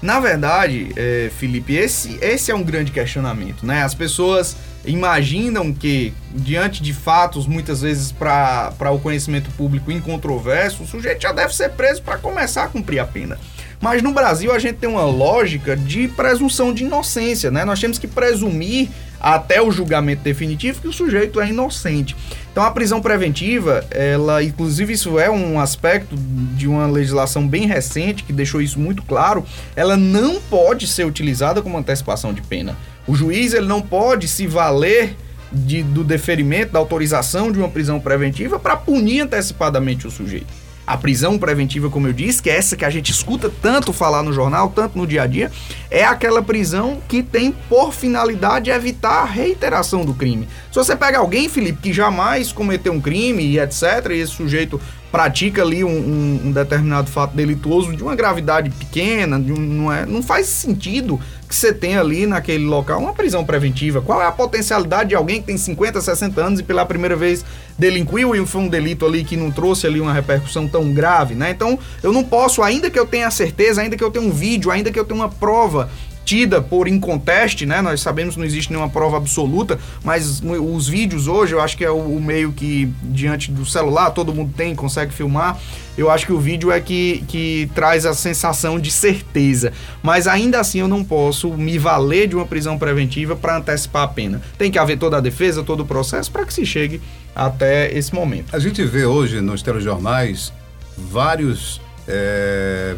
Na 0.00 0.20
verdade, 0.20 0.92
é, 0.96 1.30
Felipe, 1.38 1.74
esse, 1.74 2.18
esse 2.20 2.50
é 2.50 2.54
um 2.54 2.62
grande 2.62 2.92
questionamento, 2.92 3.64
né? 3.64 3.82
As 3.82 3.94
pessoas 3.94 4.54
imaginam 4.84 5.72
que, 5.72 6.12
diante 6.30 6.82
de 6.82 6.92
fatos, 6.92 7.46
muitas 7.46 7.80
vezes 7.80 8.12
para 8.12 8.90
o 8.92 8.98
conhecimento 8.98 9.50
público 9.52 9.90
incontroverso, 9.90 10.82
o 10.82 10.86
sujeito 10.86 11.22
já 11.22 11.32
deve 11.32 11.54
ser 11.56 11.70
preso 11.70 12.02
para 12.02 12.18
começar 12.18 12.64
a 12.64 12.68
cumprir 12.68 12.98
a 12.98 13.06
pena. 13.06 13.38
Mas 13.84 14.02
no 14.02 14.12
Brasil 14.12 14.50
a 14.50 14.58
gente 14.58 14.76
tem 14.76 14.88
uma 14.88 15.04
lógica 15.04 15.76
de 15.76 16.08
presunção 16.08 16.72
de 16.72 16.84
inocência, 16.84 17.50
né? 17.50 17.66
Nós 17.66 17.78
temos 17.78 17.98
que 17.98 18.06
presumir 18.06 18.88
até 19.20 19.60
o 19.60 19.70
julgamento 19.70 20.22
definitivo 20.22 20.80
que 20.80 20.88
o 20.88 20.92
sujeito 20.92 21.38
é 21.38 21.50
inocente. 21.50 22.16
Então 22.50 22.64
a 22.64 22.70
prisão 22.70 23.02
preventiva, 23.02 23.84
ela, 23.90 24.42
inclusive 24.42 24.94
isso 24.94 25.18
é 25.18 25.30
um 25.30 25.60
aspecto 25.60 26.16
de 26.16 26.66
uma 26.66 26.86
legislação 26.86 27.46
bem 27.46 27.66
recente 27.66 28.24
que 28.24 28.32
deixou 28.32 28.62
isso 28.62 28.80
muito 28.80 29.02
claro, 29.02 29.44
ela 29.76 29.98
não 29.98 30.40
pode 30.40 30.86
ser 30.86 31.04
utilizada 31.04 31.60
como 31.60 31.76
antecipação 31.76 32.32
de 32.32 32.40
pena. 32.40 32.74
O 33.06 33.14
juiz 33.14 33.52
ele 33.52 33.66
não 33.66 33.82
pode 33.82 34.28
se 34.28 34.46
valer 34.46 35.14
de, 35.52 35.82
do 35.82 36.02
deferimento, 36.02 36.72
da 36.72 36.78
autorização 36.78 37.52
de 37.52 37.58
uma 37.58 37.68
prisão 37.68 38.00
preventiva 38.00 38.58
para 38.58 38.78
punir 38.78 39.20
antecipadamente 39.20 40.06
o 40.06 40.10
sujeito. 40.10 40.63
A 40.86 40.98
prisão 40.98 41.38
preventiva, 41.38 41.88
como 41.88 42.06
eu 42.06 42.12
disse, 42.12 42.42
que 42.42 42.50
é 42.50 42.56
essa 42.56 42.76
que 42.76 42.84
a 42.84 42.90
gente 42.90 43.10
escuta 43.10 43.50
tanto 43.62 43.92
falar 43.92 44.22
no 44.22 44.32
jornal, 44.32 44.68
tanto 44.68 44.98
no 44.98 45.06
dia 45.06 45.22
a 45.22 45.26
dia, 45.26 45.50
é 45.90 46.04
aquela 46.04 46.42
prisão 46.42 47.00
que 47.08 47.22
tem 47.22 47.52
por 47.68 47.92
finalidade 47.92 48.70
evitar 48.70 49.22
a 49.22 49.24
reiteração 49.24 50.04
do 50.04 50.12
crime. 50.12 50.46
Se 50.70 50.76
você 50.76 50.94
pega 50.94 51.18
alguém, 51.18 51.48
Felipe, 51.48 51.80
que 51.80 51.92
jamais 51.92 52.52
cometeu 52.52 52.92
um 52.92 53.00
crime 53.00 53.42
e 53.42 53.58
etc., 53.58 54.10
e 54.10 54.14
esse 54.14 54.32
sujeito 54.32 54.78
pratica 55.10 55.62
ali 55.62 55.84
um, 55.84 55.88
um, 55.88 56.40
um, 56.46 56.52
determinado 56.52 57.08
fato 57.08 57.36
delituoso 57.36 57.94
de 57.96 58.02
uma 58.02 58.16
gravidade 58.16 58.68
pequena, 58.68 59.36
um, 59.36 59.56
não, 59.56 59.92
é, 59.92 60.04
não 60.04 60.22
faz 60.22 60.46
sentido 60.46 61.20
que 61.54 61.60
você 61.60 61.72
tenha 61.72 62.00
ali 62.00 62.26
naquele 62.26 62.64
local 62.64 63.00
uma 63.00 63.12
prisão 63.12 63.44
preventiva. 63.44 64.02
Qual 64.02 64.20
é 64.20 64.26
a 64.26 64.32
potencialidade 64.32 65.10
de 65.10 65.14
alguém 65.14 65.40
que 65.40 65.46
tem 65.46 65.56
50, 65.56 66.00
60 66.00 66.40
anos 66.40 66.60
e 66.60 66.62
pela 66.64 66.84
primeira 66.84 67.14
vez 67.14 67.44
delinquiu 67.78 68.34
e 68.34 68.44
foi 68.44 68.62
um 68.62 68.68
delito 68.68 69.06
ali 69.06 69.22
que 69.22 69.36
não 69.36 69.50
trouxe 69.50 69.86
ali 69.86 70.00
uma 70.00 70.12
repercussão 70.12 70.66
tão 70.66 70.92
grave, 70.92 71.34
né? 71.34 71.50
Então, 71.50 71.78
eu 72.02 72.12
não 72.12 72.24
posso, 72.24 72.62
ainda 72.62 72.90
que 72.90 72.98
eu 72.98 73.06
tenha 73.06 73.30
certeza, 73.30 73.82
ainda 73.82 73.96
que 73.96 74.02
eu 74.02 74.10
tenha 74.10 74.26
um 74.26 74.32
vídeo, 74.32 74.70
ainda 74.70 74.90
que 74.90 74.98
eu 74.98 75.04
tenha 75.04 75.20
uma 75.20 75.28
prova 75.28 75.88
tida 76.24 76.60
por 76.62 76.88
inconteste, 76.88 77.66
né? 77.66 77.82
Nós 77.82 78.00
sabemos 78.00 78.34
que 78.34 78.40
não 78.40 78.46
existe 78.46 78.70
nenhuma 78.70 78.88
prova 78.88 79.16
absoluta, 79.16 79.78
mas 80.02 80.42
os 80.42 80.88
vídeos 80.88 81.28
hoje, 81.28 81.54
eu 81.54 81.60
acho 81.60 81.76
que 81.76 81.84
é 81.84 81.90
o, 81.90 82.20
meio 82.20 82.52
que, 82.52 82.90
diante 83.02 83.50
do 83.50 83.66
celular, 83.66 84.10
todo 84.10 84.34
mundo 84.34 84.52
tem, 84.56 84.74
consegue 84.74 85.12
filmar. 85.12 85.60
Eu 85.96 86.10
acho 86.10 86.26
que 86.26 86.32
o 86.32 86.40
vídeo 86.40 86.72
é 86.72 86.80
que, 86.80 87.24
que 87.28 87.70
traz 87.74 88.04
a 88.04 88.14
sensação 88.14 88.80
de 88.80 88.90
certeza. 88.90 89.72
Mas 90.02 90.26
ainda 90.26 90.58
assim 90.58 90.80
eu 90.80 90.88
não 90.88 91.04
posso 91.04 91.50
me 91.52 91.78
valer 91.78 92.26
de 92.26 92.34
uma 92.34 92.46
prisão 92.46 92.76
preventiva 92.76 93.36
para 93.36 93.58
antecipar 93.58 94.02
a 94.02 94.08
pena. 94.08 94.42
Tem 94.58 94.70
que 94.70 94.78
haver 94.78 94.98
toda 94.98 95.18
a 95.18 95.20
defesa, 95.20 95.62
todo 95.62 95.80
o 95.80 95.86
processo 95.86 96.32
para 96.32 96.44
que 96.44 96.52
se 96.52 96.66
chegue 96.66 97.00
até 97.34 97.92
esse 97.96 98.14
momento. 98.14 98.54
A 98.54 98.58
gente 98.58 98.82
vê 98.84 99.04
hoje 99.04 99.40
nos 99.40 99.62
telejornais 99.62 100.52
vários, 100.96 101.80
é, 102.08 102.96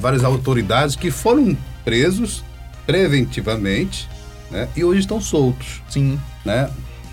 várias 0.00 0.22
autoridades 0.22 0.94
que 0.94 1.10
foram 1.10 1.56
presos 1.84 2.44
preventivamente, 2.88 4.08
né? 4.50 4.66
E 4.74 4.82
hoje 4.82 5.00
estão 5.00 5.20
soltos. 5.20 5.82
Sim. 5.90 6.18
Né? 6.42 6.70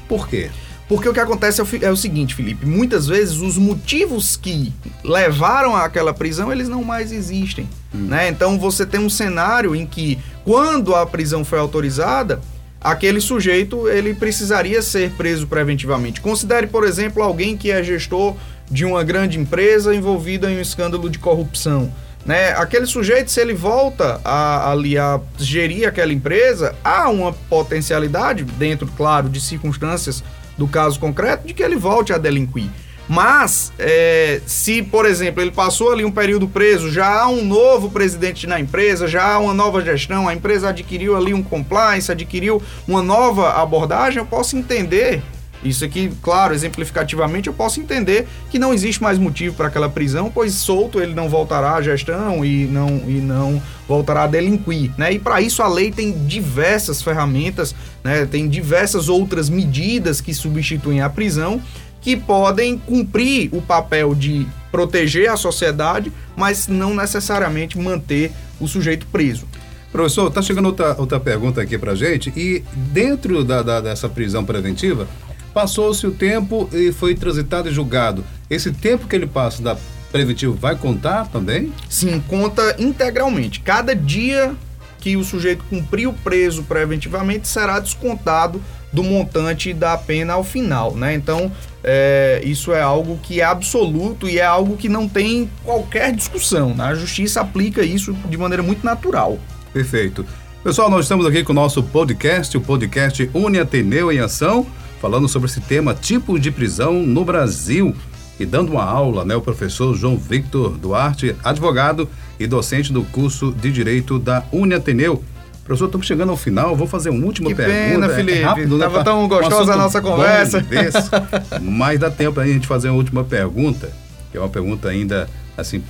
Por 0.07 0.25
quê? 0.25 0.49
Porque 0.87 1.09
o 1.09 1.13
que 1.13 1.19
acontece 1.19 1.59
é 1.59 1.63
o, 1.65 1.67
é 1.81 1.91
o, 1.91 1.97
seguinte, 1.97 2.33
Felipe, 2.33 2.65
muitas 2.65 3.07
vezes 3.07 3.39
os 3.41 3.57
motivos 3.57 4.37
que 4.37 4.71
levaram 5.03 5.75
àquela 5.75 6.13
prisão, 6.13 6.49
eles 6.49 6.69
não 6.69 6.81
mais 6.81 7.11
existem, 7.11 7.67
hum. 7.93 8.05
né? 8.07 8.29
Então 8.29 8.57
você 8.57 8.85
tem 8.85 9.01
um 9.01 9.09
cenário 9.09 9.75
em 9.75 9.85
que 9.85 10.17
quando 10.45 10.95
a 10.95 11.05
prisão 11.05 11.43
foi 11.43 11.59
autorizada, 11.59 12.39
aquele 12.79 13.19
sujeito, 13.19 13.89
ele 13.89 14.13
precisaria 14.13 14.81
ser 14.81 15.11
preso 15.11 15.45
preventivamente. 15.45 16.21
Considere, 16.21 16.67
por 16.67 16.85
exemplo, 16.85 17.21
alguém 17.21 17.57
que 17.57 17.69
é 17.69 17.83
gestor 17.83 18.33
de 18.71 18.85
uma 18.85 19.03
grande 19.03 19.37
empresa 19.37 19.93
envolvida 19.93 20.49
em 20.49 20.57
um 20.57 20.61
escândalo 20.61 21.09
de 21.09 21.19
corrupção. 21.19 21.91
Né? 22.25 22.53
Aquele 22.53 22.87
sujeito, 22.87 23.29
se 23.29 23.39
ele 23.39 23.53
volta 23.53 24.19
a, 24.25 24.71
ali 24.71 24.97
a 24.97 25.19
gerir 25.37 25.87
aquela 25.87 26.11
empresa, 26.11 26.75
há 26.83 27.07
uma 27.09 27.31
potencialidade, 27.31 28.43
dentro, 28.43 28.87
claro, 28.97 29.29
de 29.29 29.39
circunstâncias 29.39 30.23
do 30.57 30.67
caso 30.67 30.99
concreto, 30.99 31.45
de 31.45 31.53
que 31.53 31.61
ele 31.61 31.75
volte 31.75 32.11
a 32.11 32.17
delinquir. 32.17 32.69
Mas, 33.07 33.71
é, 33.77 34.41
se, 34.47 34.81
por 34.81 35.05
exemplo, 35.05 35.39
ele 35.39 35.51
passou 35.51 35.91
ali 35.91 36.03
um 36.03 36.11
período 36.11 36.47
preso, 36.47 36.91
já 36.91 37.21
há 37.21 37.27
um 37.27 37.45
novo 37.45 37.91
presidente 37.91 38.47
na 38.47 38.59
empresa, 38.59 39.07
já 39.07 39.33
há 39.33 39.37
uma 39.37 39.53
nova 39.53 39.79
gestão, 39.81 40.27
a 40.27 40.33
empresa 40.33 40.69
adquiriu 40.69 41.15
ali 41.15 41.31
um 41.31 41.43
compliance, 41.43 42.11
adquiriu 42.11 42.59
uma 42.87 43.03
nova 43.03 43.61
abordagem, 43.61 44.17
eu 44.17 44.25
posso 44.25 44.57
entender 44.57 45.21
isso 45.63 45.83
aqui, 45.83 46.11
claro, 46.21 46.53
exemplificativamente, 46.53 47.47
eu 47.47 47.53
posso 47.53 47.79
entender 47.79 48.27
que 48.49 48.59
não 48.59 48.73
existe 48.73 49.01
mais 49.01 49.17
motivo 49.17 49.55
para 49.55 49.67
aquela 49.67 49.89
prisão, 49.89 50.31
pois 50.33 50.53
solto 50.53 50.99
ele 50.99 51.13
não 51.13 51.27
voltará 51.27 51.75
à 51.75 51.81
gestão 51.81 52.45
e 52.45 52.65
não, 52.65 52.87
e 53.07 53.19
não 53.21 53.61
voltará 53.87 54.23
a 54.23 54.27
delinquir, 54.27 54.91
né? 54.97 55.13
E 55.13 55.19
para 55.19 55.41
isso 55.41 55.61
a 55.61 55.67
lei 55.67 55.91
tem 55.91 56.25
diversas 56.25 57.01
ferramentas, 57.01 57.75
né? 58.03 58.25
Tem 58.25 58.47
diversas 58.47 59.09
outras 59.09 59.49
medidas 59.49 60.21
que 60.21 60.33
substituem 60.33 61.01
a 61.01 61.09
prisão 61.09 61.61
que 62.01 62.15
podem 62.15 62.77
cumprir 62.77 63.49
o 63.51 63.59
papel 63.59 64.13
de 64.13 64.45
proteger 64.71 65.27
a 65.31 65.35
sociedade, 65.35 66.11
mas 66.35 66.67
não 66.67 66.93
necessariamente 66.93 67.79
manter 67.79 68.31
o 68.59 68.67
sujeito 68.67 69.07
preso. 69.07 69.47
Professor, 69.91 70.27
está 70.27 70.41
chegando 70.41 70.65
outra, 70.65 70.93
outra 70.99 71.19
pergunta 71.19 71.61
aqui 71.61 71.77
para 71.77 71.95
gente. 71.95 72.31
E 72.35 72.63
dentro 72.75 73.43
da, 73.43 73.63
da, 73.63 73.79
dessa 73.79 74.09
prisão 74.09 74.43
preventiva, 74.43 75.07
Passou-se 75.55 76.05
o 76.05 76.11
tempo 76.11 76.69
e 76.73 76.91
foi 76.91 77.15
transitado 77.15 77.69
e 77.69 77.71
julgado. 77.71 78.25
Esse 78.49 78.73
tempo 78.73 79.07
que 79.07 79.15
ele 79.15 79.25
passa 79.25 79.63
da 79.63 79.77
preventivo 80.11 80.53
vai 80.53 80.75
contar 80.75 81.29
também? 81.29 81.71
Sim, 81.89 82.21
conta 82.27 82.75
integralmente. 82.77 83.61
Cada 83.61 83.95
dia 83.95 84.53
que 84.99 85.15
o 85.15 85.23
sujeito 85.23 85.63
cumpriu 85.69 86.11
preso 86.11 86.61
preventivamente 86.63 87.47
será 87.47 87.79
descontado 87.79 88.61
do 88.91 89.01
montante 89.01 89.73
da 89.73 89.97
pena 89.97 90.33
ao 90.33 90.43
final, 90.43 90.93
né? 90.93 91.13
Então, 91.13 91.49
é, 91.81 92.41
isso 92.43 92.73
é 92.73 92.81
algo 92.81 93.17
que 93.23 93.39
é 93.39 93.45
absoluto 93.45 94.27
e 94.27 94.39
é 94.39 94.45
algo 94.45 94.75
que 94.75 94.89
não 94.89 95.07
tem 95.07 95.49
qualquer 95.63 96.13
discussão. 96.13 96.75
Né? 96.75 96.83
A 96.83 96.95
justiça 96.95 97.39
aplica 97.39 97.81
isso 97.81 98.11
de 98.11 98.37
maneira 98.37 98.61
muito 98.61 98.85
natural. 98.85 99.39
Perfeito. 99.71 100.25
Pessoal, 100.61 100.89
nós 100.89 101.05
estamos 101.05 101.25
aqui 101.25 101.45
com 101.45 101.53
o 101.53 101.55
nosso 101.55 101.81
podcast, 101.81 102.57
o 102.57 102.61
podcast 102.61 103.29
Une 103.33 103.57
Ateneu 103.57 104.11
em 104.11 104.19
Ação 104.19 104.67
falando 104.99 105.27
sobre 105.27 105.49
esse 105.49 105.61
tema, 105.61 105.93
tipo 105.93 106.39
de 106.39 106.51
prisão 106.51 106.93
no 106.93 107.23
Brasil. 107.23 107.95
E 108.39 108.45
dando 108.45 108.73
uma 108.73 108.83
aula, 108.83 109.23
né, 109.23 109.33
o 109.35 109.41
professor 109.41 109.95
João 109.95 110.17
Victor 110.17 110.77
Duarte, 110.77 111.35
advogado 111.43 112.09
e 112.37 112.45
docente 112.45 112.91
do 112.91 113.03
curso 113.03 113.53
de 113.53 113.71
Direito 113.71 114.19
da 114.19 114.43
Uniateneu. 114.51 115.23
Professor, 115.63 115.85
estamos 115.85 116.05
chegando 116.05 116.29
ao 116.29 116.37
final, 116.37 116.75
vou 116.75 116.85
fazer 116.85 117.09
uma 117.09 117.25
última 117.25 117.49
que 117.49 117.55
pergunta. 117.55 117.91
Pena, 117.91 118.05
é 118.05 118.15
Felipe. 118.15 118.37
É 118.37 118.43
rápido, 118.43 118.77
né? 118.77 118.85
Tava 118.85 119.03
tão 119.03 119.27
gostosa 119.27 119.71
um 119.71 119.73
a 119.73 119.77
nossa 119.77 120.01
conversa. 120.01 120.61
Desse, 120.61 121.09
mas 121.61 121.99
dá 121.99 122.11
tempo 122.11 122.39
a 122.39 122.45
gente 122.45 122.67
fazer 122.67 122.89
uma 122.89 122.97
última 122.97 123.23
pergunta, 123.23 123.89
que 124.31 124.37
é 124.37 124.39
uma 124.39 124.49
pergunta 124.49 124.89
ainda 124.89 125.27
assim 125.57 125.81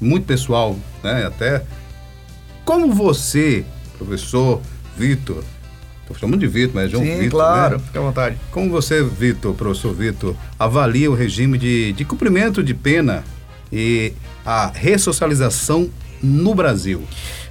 muito 0.00 0.26
pessoal, 0.26 0.76
né? 1.02 1.26
Até 1.26 1.62
como 2.64 2.92
você, 2.92 3.64
professor 3.98 4.60
Vitor, 4.96 5.44
Estou 6.04 6.16
chamando 6.18 6.40
de 6.40 6.46
Vitor, 6.46 6.74
mas 6.74 6.84
é 6.84 6.88
João 6.88 7.02
Sim, 7.02 7.18
Vitor. 7.18 7.30
claro, 7.30 7.78
né? 7.78 7.82
fique 7.86 7.98
à 7.98 8.00
vontade. 8.02 8.36
Como 8.50 8.70
você, 8.70 9.02
Vitor, 9.02 9.54
professor 9.54 9.94
Vitor, 9.94 10.36
avalia 10.58 11.10
o 11.10 11.14
regime 11.14 11.56
de, 11.56 11.92
de 11.94 12.04
cumprimento 12.04 12.62
de 12.62 12.74
pena 12.74 13.24
e 13.72 14.12
a 14.44 14.70
ressocialização 14.74 15.88
no 16.22 16.54
Brasil? 16.54 17.02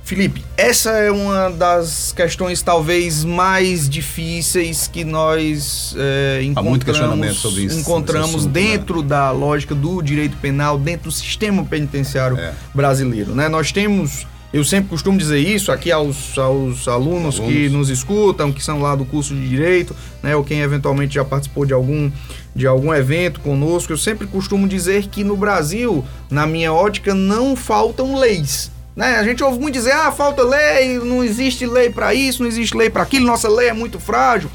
Felipe, 0.03 0.43
essa 0.57 0.91
é 0.91 1.09
uma 1.09 1.49
das 1.49 2.11
questões 2.11 2.61
talvez 2.61 3.23
mais 3.23 3.89
difíceis 3.89 4.87
que 4.87 5.03
nós 5.03 5.95
é, 5.97 6.43
encontramos, 6.43 7.57
isso, 7.57 7.79
encontramos 7.79 8.35
assunto, 8.35 8.45
né? 8.47 8.51
dentro 8.51 9.01
né? 9.01 9.07
da 9.07 9.31
lógica 9.31 9.73
do 9.73 10.01
direito 10.01 10.35
penal, 10.37 10.77
dentro 10.77 11.05
do 11.05 11.11
sistema 11.11 11.63
penitenciário 11.63 12.37
é. 12.37 12.53
brasileiro. 12.75 13.33
Né? 13.33 13.47
Nós 13.47 13.71
temos 13.71 14.27
eu 14.53 14.63
sempre 14.63 14.87
costumo 14.87 15.17
dizer 15.17 15.39
isso 15.39 15.71
aqui 15.71 15.91
aos, 15.91 16.37
aos 16.37 16.87
alunos, 16.87 16.87
alunos, 16.87 17.39
que 17.39 17.69
nos 17.69 17.89
escutam, 17.89 18.51
que 18.51 18.63
são 18.63 18.79
lá 18.79 18.95
do 18.95 19.03
curso 19.03 19.33
de 19.33 19.49
Direito, 19.49 19.95
né, 20.21 20.35
ou 20.35 20.43
quem 20.43 20.59
eventualmente 20.61 21.15
já 21.15 21.25
participou 21.25 21.65
de 21.65 21.73
algum, 21.73 22.11
de 22.55 22.67
algum 22.67 22.93
evento 22.93 23.39
conosco. 23.39 23.91
Eu 23.91 23.97
sempre 23.97 24.27
costumo 24.27 24.67
dizer 24.67 25.07
que 25.07 25.23
no 25.23 25.35
Brasil, 25.35 26.05
na 26.29 26.45
minha 26.45 26.71
ótica, 26.71 27.15
não 27.15 27.55
faltam 27.55 28.15
leis. 28.15 28.71
Né? 28.95 29.15
A 29.15 29.23
gente 29.23 29.43
ouve 29.43 29.59
muito 29.59 29.73
dizer, 29.73 29.93
ah, 29.93 30.11
falta 30.11 30.43
lei, 30.43 30.99
não 30.99 31.23
existe 31.23 31.65
lei 31.65 31.89
para 31.89 32.13
isso, 32.13 32.43
não 32.43 32.47
existe 32.47 32.77
lei 32.77 32.91
para 32.91 33.01
aquilo, 33.01 33.25
nossa 33.25 33.49
lei 33.49 33.69
é 33.69 33.73
muito 33.73 33.99
frágil. 33.99 34.51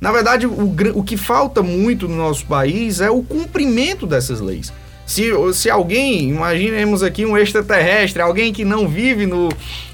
Na 0.00 0.10
verdade, 0.10 0.44
o, 0.44 0.74
o 0.94 1.04
que 1.04 1.16
falta 1.16 1.62
muito 1.62 2.08
no 2.08 2.16
nosso 2.16 2.44
país 2.46 3.00
é 3.00 3.10
o 3.10 3.22
cumprimento 3.22 4.08
dessas 4.08 4.40
leis. 4.40 4.72
Se, 5.06 5.30
se 5.54 5.70
alguém, 5.70 6.30
imaginemos 6.30 7.02
aqui 7.02 7.24
um 7.24 7.38
extraterrestre, 7.38 8.20
alguém 8.20 8.52
que 8.52 8.64
não 8.64 8.88
vive 8.88 9.24
no, 9.24 9.48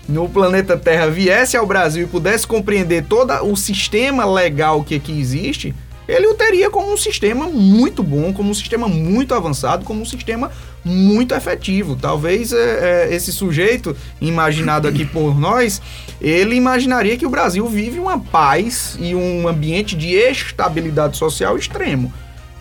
no 0.09 0.27
planeta 0.27 0.75
Terra, 0.77 1.09
viesse 1.09 1.55
ao 1.55 1.66
Brasil 1.66 2.07
e 2.07 2.09
pudesse 2.09 2.46
compreender 2.46 3.05
todo 3.05 3.31
o 3.44 3.55
sistema 3.55 4.25
legal 4.25 4.83
que 4.83 4.94
aqui 4.94 5.20
existe, 5.20 5.75
ele 6.09 6.27
o 6.27 6.35
teria 6.35 6.68
como 6.70 6.92
um 6.92 6.96
sistema 6.96 7.46
muito 7.46 8.03
bom, 8.03 8.33
como 8.33 8.51
um 8.51 8.55
sistema 8.55 8.88
muito 8.88 9.35
avançado, 9.35 9.85
como 9.85 10.01
um 10.01 10.05
sistema 10.05 10.51
muito 10.85 11.35
efetivo. 11.35 11.94
Talvez 11.94 12.53
é, 12.53 13.09
é, 13.11 13.14
esse 13.14 13.33
sujeito, 13.33 13.94
imaginado 14.20 14.88
aqui 14.88 15.05
por 15.05 15.38
nós, 15.38 15.81
ele 16.20 16.57
imaginaria 16.57 17.16
que 17.18 17.27
o 17.27 17.31
Brasil 17.31 17.66
vive 17.68 18.01
uma 18.01 18.18
paz 18.18 18.96
e 18.98 19.14
um 19.14 19.46
ambiente 19.46 19.94
de 19.94 20.14
estabilidade 20.14 21.18
social 21.18 21.57
extremo 21.57 22.12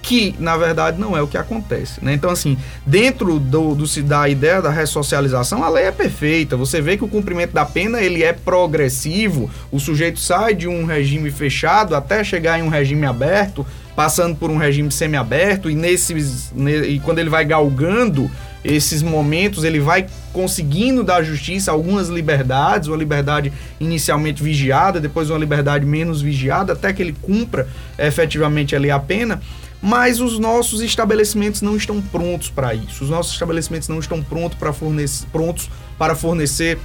que 0.02 0.36
na 0.40 0.58
verdade 0.58 1.00
não 1.00 1.16
é 1.16 1.22
o 1.22 1.28
que 1.28 1.38
acontece. 1.38 2.04
Né? 2.04 2.14
Então, 2.14 2.30
assim, 2.30 2.58
dentro 2.86 3.40
do, 3.40 3.76
do, 3.76 4.04
da 4.04 4.28
ideia 4.28 4.62
da 4.62 4.70
ressocialização, 4.70 5.64
a 5.64 5.70
lei 5.70 5.86
é 5.86 5.92
perfeita. 5.92 6.58
Você 6.58 6.82
vê 6.82 6.98
que 6.98 7.04
o 7.04 7.08
cumprimento 7.08 7.52
da 7.52 7.66
pena 7.66 8.02
ele 8.02 8.24
é 8.24 8.34
progressivo. 8.34 9.50
O 9.72 9.80
sujeito 9.80 10.20
sai 10.20 10.56
de 10.56 10.68
um 10.68 10.86
regime 10.86 11.30
fechado 11.30 11.96
até 11.96 12.24
chegar 12.24 12.60
em 12.60 12.64
um 12.64 12.70
regime 12.70 13.06
aberto, 13.06 13.66
passando 13.96 14.36
por 14.36 14.50
um 14.50 14.58
regime 14.58 14.92
semiaberto 14.92 15.70
e 15.70 15.76
nesses 15.76 16.52
e 16.56 17.00
quando 17.00 17.20
ele 17.20 17.30
vai 17.30 17.46
galgando 17.46 18.30
esses 18.64 19.02
momentos, 19.02 19.64
ele 19.64 19.80
vai 19.80 20.06
conseguindo 20.32 21.04
da 21.04 21.22
justiça 21.22 21.72
algumas 21.72 22.10
liberdades, 22.10 22.88
uma 22.88 22.98
liberdade 22.98 23.52
inicialmente 23.80 24.42
vigiada, 24.42 25.00
depois 25.00 25.30
uma 25.30 25.40
liberdade 25.40 25.86
menos 25.86 26.22
vigiada, 26.22 26.74
até 26.74 26.94
que 26.94 27.02
ele 27.02 27.16
cumpra 27.22 27.68
efetivamente 27.98 28.76
ali 28.76 28.92
a 28.92 29.00
pena 29.00 29.42
mas 29.82 30.20
os 30.20 30.38
nossos 30.38 30.82
estabelecimentos 30.82 31.62
não 31.62 31.76
estão 31.76 32.02
prontos 32.02 32.50
para 32.50 32.74
isso. 32.74 33.04
Os 33.04 33.10
nossos 33.10 33.34
estabelecimentos 33.34 33.88
não 33.88 34.00
estão 34.00 34.22
prontos 34.22 34.58
para 34.58 34.72
fornecer, 34.72 35.26
prontos 35.32 35.70
para 35.98 36.15
fornecer 36.15 36.78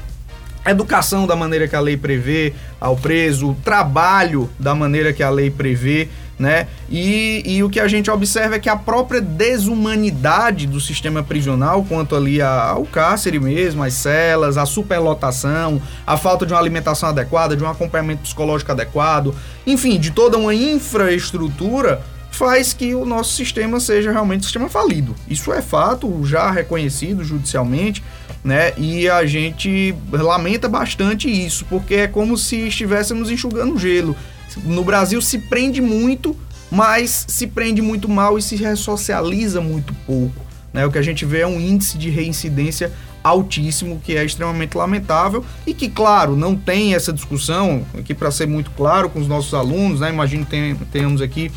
educação 0.70 1.26
da 1.26 1.36
maneira 1.36 1.68
que 1.68 1.76
a 1.76 1.80
lei 1.80 1.96
prevê 1.96 2.52
ao 2.80 2.96
preso, 2.96 3.56
trabalho 3.64 4.50
da 4.58 4.74
maneira 4.74 5.12
que 5.12 5.22
a 5.22 5.30
lei 5.30 5.50
prevê, 5.50 6.08
né? 6.38 6.66
E, 6.90 7.42
e 7.46 7.62
o 7.62 7.70
que 7.70 7.80
a 7.80 7.88
gente 7.88 8.10
observa 8.10 8.56
é 8.56 8.58
que 8.58 8.68
a 8.68 8.76
própria 8.76 9.20
desumanidade 9.20 10.66
do 10.66 10.80
sistema 10.80 11.22
prisional, 11.22 11.84
quanto 11.84 12.14
ali 12.14 12.42
ao 12.42 12.84
cárcere 12.84 13.38
mesmo, 13.38 13.82
as 13.82 13.94
celas, 13.94 14.58
a 14.58 14.66
superlotação, 14.66 15.80
a 16.06 16.16
falta 16.16 16.44
de 16.44 16.52
uma 16.52 16.60
alimentação 16.60 17.08
adequada, 17.08 17.56
de 17.56 17.64
um 17.64 17.68
acompanhamento 17.68 18.22
psicológico 18.22 18.72
adequado, 18.72 19.34
enfim, 19.66 19.98
de 19.98 20.10
toda 20.10 20.36
uma 20.36 20.54
infraestrutura 20.54 22.02
faz 22.36 22.72
que 22.72 22.94
o 22.94 23.04
nosso 23.04 23.34
sistema 23.34 23.80
seja 23.80 24.12
realmente 24.12 24.40
um 24.40 24.44
sistema 24.44 24.68
falido. 24.68 25.14
Isso 25.28 25.52
é 25.52 25.62
fato, 25.62 26.24
já 26.24 26.50
reconhecido 26.50 27.24
judicialmente, 27.24 28.04
né? 28.44 28.72
E 28.76 29.08
a 29.08 29.24
gente 29.24 29.94
lamenta 30.12 30.68
bastante 30.68 31.28
isso, 31.28 31.64
porque 31.64 31.94
é 31.94 32.06
como 32.06 32.36
se 32.36 32.56
estivéssemos 32.68 33.30
enxugando 33.30 33.78
gelo. 33.78 34.14
No 34.64 34.84
Brasil 34.84 35.20
se 35.20 35.38
prende 35.38 35.80
muito, 35.80 36.36
mas 36.70 37.24
se 37.28 37.46
prende 37.46 37.80
muito 37.80 38.08
mal 38.08 38.38
e 38.38 38.42
se 38.42 38.54
ressocializa 38.56 39.60
muito 39.60 39.94
pouco. 40.06 40.44
Né? 40.72 40.84
O 40.84 40.92
que 40.92 40.98
a 40.98 41.02
gente 41.02 41.24
vê 41.24 41.40
é 41.40 41.46
um 41.46 41.60
índice 41.60 41.96
de 41.96 42.10
reincidência 42.10 42.92
altíssimo, 43.24 44.00
que 44.04 44.16
é 44.16 44.24
extremamente 44.24 44.76
lamentável 44.76 45.44
e 45.66 45.74
que, 45.74 45.88
claro, 45.88 46.36
não 46.36 46.54
tem 46.54 46.94
essa 46.94 47.12
discussão, 47.12 47.84
aqui 47.98 48.14
para 48.14 48.30
ser 48.30 48.46
muito 48.46 48.70
claro 48.70 49.08
com 49.10 49.18
os 49.18 49.26
nossos 49.26 49.52
alunos, 49.52 50.00
né? 50.00 50.10
Imagino 50.10 50.46
que 50.46 50.76
tenhamos 50.92 51.20
aqui 51.20 51.50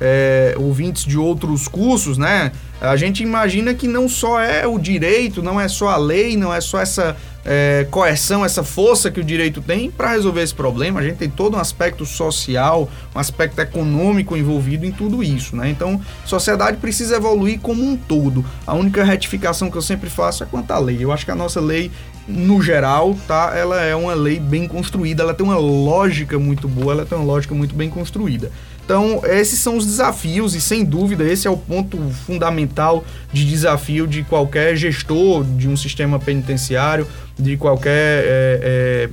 é, 0.00 0.54
ouvintes 0.56 1.04
de 1.04 1.18
outros 1.18 1.68
cursos, 1.68 2.18
né? 2.18 2.52
A 2.80 2.96
gente 2.96 3.22
imagina 3.22 3.74
que 3.74 3.88
não 3.88 4.08
só 4.08 4.40
é 4.40 4.66
o 4.66 4.78
direito, 4.78 5.42
não 5.42 5.60
é 5.60 5.66
só 5.66 5.88
a 5.88 5.96
lei, 5.96 6.36
não 6.36 6.54
é 6.54 6.60
só 6.60 6.80
essa 6.80 7.16
é, 7.44 7.86
coerção, 7.90 8.44
essa 8.44 8.62
força 8.62 9.10
que 9.10 9.18
o 9.18 9.24
direito 9.24 9.60
tem 9.60 9.90
para 9.90 10.12
resolver 10.12 10.42
esse 10.42 10.54
problema. 10.54 11.00
A 11.00 11.02
gente 11.02 11.16
tem 11.16 11.28
todo 11.28 11.56
um 11.56 11.60
aspecto 11.60 12.06
social, 12.06 12.88
um 13.14 13.18
aspecto 13.18 13.60
econômico 13.60 14.36
envolvido 14.36 14.86
em 14.86 14.92
tudo 14.92 15.24
isso, 15.24 15.56
né? 15.56 15.70
Então, 15.70 16.00
sociedade 16.24 16.76
precisa 16.76 17.16
evoluir 17.16 17.58
como 17.58 17.82
um 17.82 17.96
todo. 17.96 18.44
A 18.64 18.74
única 18.74 19.02
retificação 19.02 19.70
que 19.70 19.76
eu 19.76 19.82
sempre 19.82 20.08
faço 20.08 20.44
é 20.44 20.46
quanto 20.46 20.70
à 20.70 20.78
lei. 20.78 20.98
Eu 21.00 21.10
acho 21.10 21.24
que 21.24 21.32
a 21.32 21.36
nossa 21.36 21.60
lei 21.60 21.90
no 22.28 22.60
geral, 22.60 23.16
tá? 23.26 23.52
Ela 23.56 23.80
é 23.80 23.96
uma 23.96 24.14
lei 24.14 24.38
bem 24.38 24.68
construída, 24.68 25.22
ela 25.22 25.32
tem 25.32 25.44
uma 25.44 25.56
lógica 25.56 26.38
muito 26.38 26.68
boa, 26.68 26.92
ela 26.92 27.06
tem 27.06 27.16
uma 27.16 27.24
lógica 27.24 27.54
muito 27.54 27.74
bem 27.74 27.88
construída. 27.88 28.52
Então, 28.88 29.20
esses 29.22 29.58
são 29.58 29.76
os 29.76 29.84
desafios, 29.84 30.54
e 30.54 30.62
sem 30.62 30.82
dúvida, 30.82 31.22
esse 31.22 31.46
é 31.46 31.50
o 31.50 31.58
ponto 31.58 31.98
fundamental 32.26 33.04
de 33.30 33.44
desafio 33.44 34.06
de 34.06 34.22
qualquer 34.22 34.76
gestor 34.76 35.44
de 35.44 35.68
um 35.68 35.76
sistema 35.76 36.18
penitenciário, 36.18 37.06
de 37.38 37.58
qualquer. 37.58 38.24
É, 38.24 38.60
é, 38.62 39.10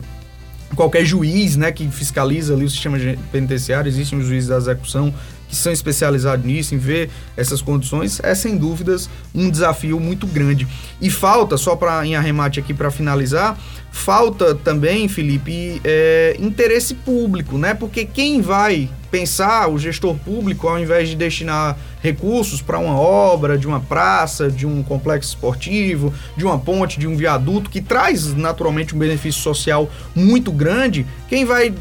qualquer 0.77 1.03
juiz 1.03 1.57
né, 1.57 1.73
que 1.73 1.89
fiscaliza 1.89 2.53
ali 2.53 2.63
o 2.63 2.69
sistema 2.69 2.97
penitenciário, 3.33 3.89
existem 3.89 4.17
os 4.17 4.25
juízes 4.25 4.47
da 4.47 4.55
execução 4.55 5.13
que 5.49 5.55
são 5.55 5.73
especializados 5.73 6.45
nisso, 6.45 6.73
em 6.73 6.77
ver 6.77 7.09
essas 7.35 7.61
condições, 7.61 8.21
é 8.23 8.33
sem 8.33 8.57
dúvidas 8.57 9.09
um 9.33 9.49
desafio 9.49 9.99
muito 9.99 10.25
grande. 10.25 10.65
E 11.01 11.09
falta, 11.09 11.57
só 11.57 11.75
para 11.75 12.05
em 12.05 12.15
arremate 12.15 12.61
aqui 12.61 12.73
para 12.73 12.89
finalizar, 12.89 13.59
falta 13.91 14.55
também, 14.55 15.09
Felipe, 15.09 15.81
é, 15.83 16.37
interesse 16.39 16.93
público, 16.93 17.57
né? 17.57 17.73
Porque 17.73 18.05
quem 18.05 18.41
vai 18.41 18.89
pensar, 19.15 19.69
o 19.69 19.79
gestor 19.79 20.13
público, 20.15 20.67
ao 20.67 20.77
invés 20.77 21.07
de 21.07 21.15
destinar 21.15 21.77
recursos 22.01 22.61
para 22.61 22.77
uma 22.77 22.99
obra, 22.99 23.57
de 23.57 23.65
uma 23.65 23.79
praça, 23.79 24.51
de 24.51 24.67
um 24.67 24.83
complexo 24.83 25.29
esportivo, 25.29 26.13
de 26.35 26.43
uma 26.43 26.59
ponte, 26.59 26.99
de 26.99 27.07
um 27.07 27.15
viaduto, 27.15 27.69
que 27.69 27.81
traz 27.81 28.33
naturalmente 28.33 28.93
um 28.93 28.99
benefício 28.99 29.41
social 29.41 29.89
muito 30.13 30.51
grande, 30.51 31.07
quem 31.29 31.45
vai 31.45 31.73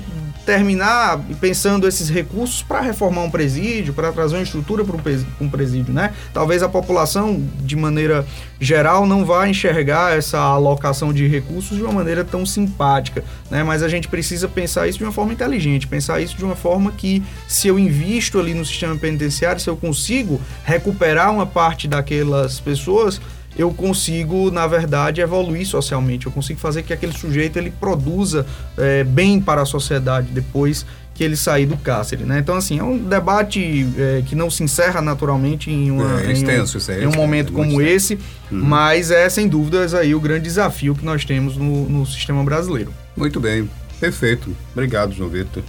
terminar 0.44 1.20
pensando 1.40 1.88
esses 1.88 2.08
recursos 2.08 2.62
para 2.62 2.80
reformar 2.80 3.22
um 3.22 3.30
presídio, 3.30 3.94
para 3.94 4.12
trazer 4.12 4.36
uma 4.36 4.42
estrutura 4.42 4.84
para 4.84 4.96
um 5.40 5.48
presídio, 5.48 5.92
né? 5.92 6.12
Talvez 6.32 6.62
a 6.62 6.68
população, 6.68 7.42
de 7.60 7.76
maneira 7.76 8.26
geral, 8.60 9.06
não 9.06 9.24
vá 9.24 9.48
enxergar 9.48 10.16
essa 10.16 10.38
alocação 10.38 11.12
de 11.12 11.26
recursos 11.26 11.76
de 11.76 11.82
uma 11.82 11.92
maneira 11.92 12.24
tão 12.24 12.44
simpática, 12.46 13.24
né? 13.50 13.62
Mas 13.62 13.82
a 13.82 13.88
gente 13.88 14.08
precisa 14.08 14.46
pensar 14.48 14.86
isso 14.88 14.98
de 14.98 15.04
uma 15.04 15.12
forma 15.12 15.32
inteligente, 15.32 15.86
pensar 15.86 16.20
isso 16.20 16.36
de 16.36 16.44
uma 16.44 16.56
forma 16.56 16.92
que, 16.92 17.22
se 17.48 17.68
eu 17.68 17.78
invisto 17.78 18.38
ali 18.38 18.54
no 18.54 18.64
sistema 18.64 18.96
penitenciário, 18.96 19.60
se 19.60 19.68
eu 19.68 19.76
consigo 19.76 20.40
recuperar 20.64 21.32
uma 21.32 21.46
parte 21.46 21.88
daquelas 21.88 22.60
pessoas, 22.60 23.20
eu 23.56 23.72
consigo, 23.72 24.50
na 24.50 24.66
verdade, 24.66 25.20
evoluir 25.20 25.66
socialmente. 25.66 26.26
Eu 26.26 26.32
consigo 26.32 26.58
fazer 26.58 26.82
que 26.82 26.92
aquele 26.92 27.12
sujeito 27.12 27.58
ele 27.58 27.70
produza 27.70 28.46
é, 28.76 29.04
bem 29.04 29.40
para 29.40 29.62
a 29.62 29.66
sociedade 29.66 30.28
depois 30.32 30.84
que 31.14 31.22
ele 31.22 31.36
sair 31.36 31.64
do 31.64 31.76
cárcere, 31.76 32.24
né? 32.24 32.40
Então, 32.40 32.56
assim, 32.56 32.80
é 32.80 32.82
um 32.82 32.98
debate 32.98 33.86
é, 33.96 34.22
que 34.26 34.34
não 34.34 34.50
se 34.50 34.64
encerra 34.64 35.00
naturalmente 35.00 35.70
em, 35.70 35.92
uma, 35.92 36.20
é, 36.20 36.32
extenso, 36.32 36.76
em, 36.76 36.92
um, 36.92 36.94
é, 36.94 37.04
em 37.04 37.06
um 37.06 37.12
momento 37.12 37.52
como 37.52 37.80
esse, 37.80 38.14
uhum. 38.50 38.64
mas 38.64 39.12
é, 39.12 39.28
sem 39.28 39.46
dúvidas, 39.46 39.94
aí 39.94 40.12
o 40.12 40.20
grande 40.20 40.42
desafio 40.42 40.92
que 40.92 41.04
nós 41.04 41.24
temos 41.24 41.56
no, 41.56 41.88
no 41.88 42.04
sistema 42.04 42.42
brasileiro. 42.42 42.92
Muito 43.16 43.38
bem, 43.38 43.70
perfeito. 44.00 44.56
Obrigado, 44.72 45.12
João 45.12 45.30
Vitor 45.30 45.62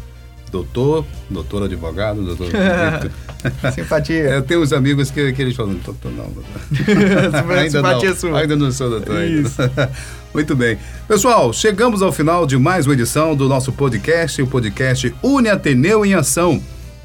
doutor, 0.52 1.06
doutor 1.30 1.64
advogado, 1.64 2.24
doutor. 2.24 2.48
Simpatia. 3.74 4.16
Eu 4.16 4.42
tenho 4.42 4.62
uns 4.62 4.74
amigos 4.74 5.12
que, 5.12 5.34
que 5.34 5.42
eles 5.42 5.56
falam, 5.56 5.76
doutor, 5.76 6.12
não, 6.12 6.26
doutor. 6.26 7.52
ainda 7.58 7.70
Simpatia 7.70 8.10
não, 8.10 8.16
sua. 8.16 8.40
Ainda 8.40 8.56
não 8.56 8.72
sou 8.72 8.90
doutor. 8.90 9.18
Ainda. 9.18 9.50
Muito 10.34 10.56
bem. 10.56 10.78
Pessoal, 11.08 11.54
chegamos 11.54 12.02
ao 12.02 12.12
final 12.12 12.46
de 12.46 12.58
mais 12.58 12.86
uma 12.86 12.94
edição 12.94 13.36
do 13.36 13.48
nosso 13.48 13.72
podcast, 13.72 14.42
o 14.42 14.48
podcast 14.48 15.16
Une 15.24 15.50
Ateneu 15.50 16.06
em 16.06 16.14
Ação. 16.14 16.62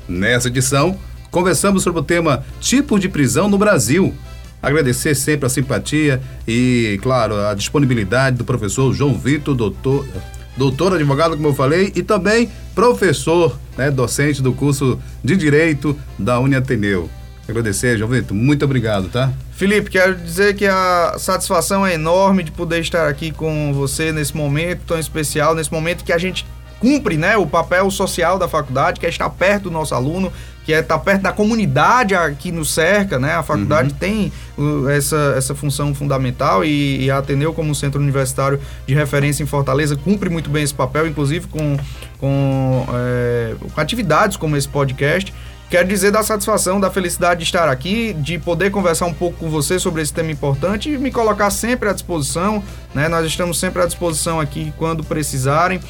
Nessa 0.09 0.49
edição, 0.49 0.99
conversamos 1.31 1.83
sobre 1.83 2.01
o 2.01 2.05
tema 2.05 2.45
Tipo 2.61 2.99
de 2.99 3.09
prisão 3.09 3.49
no 3.49 3.57
Brasil. 3.57 4.15
Agradecer 4.63 5.15
sempre 5.15 5.47
a 5.47 5.49
simpatia 5.49 6.21
e, 6.47 6.99
claro, 7.03 7.37
a 7.37 7.55
disponibilidade 7.55 8.37
do 8.37 8.45
professor 8.45 8.93
João 8.93 9.17
Vitor, 9.17 9.55
doutor 9.55 10.07
doutor 10.57 10.95
advogado, 10.95 11.37
como 11.37 11.49
eu 11.49 11.55
falei, 11.55 11.93
e 11.95 12.03
também 12.03 12.51
professor, 12.75 13.59
né, 13.77 13.91
docente 13.91 14.43
do 14.43 14.53
curso 14.53 14.99
de 15.23 15.37
Direito 15.37 15.97
da 16.19 16.39
Uniateneu. 16.41 17.09
Agradecer, 17.49 17.99
João 17.99 18.11
Vitor, 18.11 18.37
muito 18.37 18.65
obrigado, 18.65 19.09
tá? 19.09 19.33
Felipe, 19.53 19.91
quero 19.91 20.15
dizer 20.15 20.55
que 20.55 20.67
a 20.67 21.17
satisfação 21.19 21.87
é 21.87 21.95
enorme 21.95 22.45
de 22.45 22.51
poder 22.51 22.81
estar 22.81 23.09
aqui 23.09 23.33
com 23.33 23.73
você 23.75 24.13
nesse 24.13 24.37
momento 24.37 24.83
tão 24.87 24.99
especial, 24.99 25.55
nesse 25.55 25.73
momento 25.73 26.05
que 26.05 26.13
a 26.13 26.19
gente 26.19 26.47
cumpre 26.79 27.17
né, 27.17 27.37
o 27.37 27.47
papel 27.47 27.91
social 27.91 28.39
da 28.39 28.49
faculdade, 28.49 28.99
que 28.99 29.05
é 29.05 29.09
estar 29.09 29.29
perto 29.29 29.65
do 29.65 29.71
nosso 29.71 29.95
aluno, 29.95 30.33
que 30.65 30.73
é 30.73 30.81
estar 30.81 30.99
perto 30.99 31.23
da 31.23 31.33
comunidade 31.33 32.15
que 32.39 32.53
nos 32.53 32.71
cerca, 32.73 33.19
né? 33.19 33.35
A 33.35 33.43
faculdade 33.43 33.91
uhum. 33.91 33.99
tem 33.99 34.33
uh, 34.59 34.89
essa, 34.89 35.35
essa 35.37 35.55
função 35.55 35.95
fundamental 35.95 36.65
e, 36.65 37.05
e, 37.05 37.11
a 37.11 37.19
Ateneu, 37.19 37.53
como 37.53 37.75
centro 37.75 38.01
universitário 38.01 38.61
de 38.87 38.95
referência 38.95 39.43
em 39.43 39.47
Fortaleza, 39.47 39.97
cumpre 39.97 40.29
muito 40.29 40.51
bem 40.51 40.63
esse 40.63 40.75
papel, 40.75 41.07
inclusive 41.07 41.47
com, 41.49 41.77
com, 42.19 42.87
é, 42.93 43.55
com 43.73 43.81
atividades 43.81 44.37
como 44.37 44.57
esse 44.57 44.69
podcast. 44.69 45.33
Quero 45.71 45.87
dizer 45.87 46.11
da 46.11 46.25
satisfação, 46.25 46.81
da 46.81 46.91
felicidade 46.91 47.39
de 47.39 47.45
estar 47.45 47.69
aqui, 47.69 48.13
de 48.15 48.41
poder 48.41 48.73
conversar 48.73 49.07
um 49.07 49.15
pouco 49.15 49.39
com 49.39 49.49
você 49.49 49.79
sobre 49.79 50.03
esse 50.03 50.13
tema 50.13 50.33
importante 50.33 50.91
e 50.91 50.99
me 50.99 51.13
colocar 51.13 51.49
sempre 51.51 51.89
à 51.89 51.93
disposição. 51.93 52.61
Né? 52.93 53.09
Nós 53.09 53.25
estamos 53.25 53.57
sempre 53.57 53.81
à 53.81 53.87
disposição 53.87 54.41
aqui 54.41 54.73
quando 54.77 55.05
precisarem, 55.05 55.81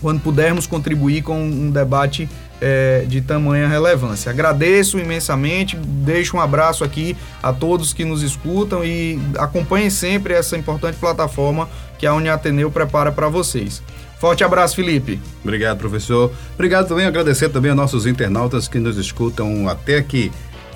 quando 0.00 0.20
pudermos 0.20 0.66
contribuir 0.66 1.22
com 1.22 1.38
um 1.38 1.70
debate 1.70 2.26
é, 2.60 3.04
de 3.06 3.20
tamanha 3.20 3.68
relevância. 3.68 4.30
Agradeço 4.30 4.98
imensamente, 4.98 5.76
deixo 5.76 6.36
um 6.36 6.40
abraço 6.40 6.84
aqui 6.84 7.16
a 7.42 7.52
todos 7.52 7.92
que 7.92 8.04
nos 8.04 8.22
escutam 8.22 8.84
e 8.84 9.18
acompanhem 9.38 9.90
sempre 9.90 10.34
essa 10.34 10.56
importante 10.56 10.96
plataforma 10.96 11.68
que 11.98 12.06
a 12.06 12.14
Uniateneu 12.14 12.70
prepara 12.70 13.12
para 13.12 13.28
vocês. 13.28 13.82
Forte 14.18 14.42
abraço, 14.42 14.76
Felipe. 14.76 15.20
Obrigado, 15.42 15.78
professor. 15.78 16.32
Obrigado 16.54 16.88
também, 16.88 17.04
agradecer 17.04 17.48
também 17.48 17.70
a 17.70 17.74
nossos 17.74 18.06
internautas 18.06 18.68
que 18.68 18.78
nos 18.78 18.96
escutam 18.96 19.68
até 19.68 19.98
aqui. 19.98 20.32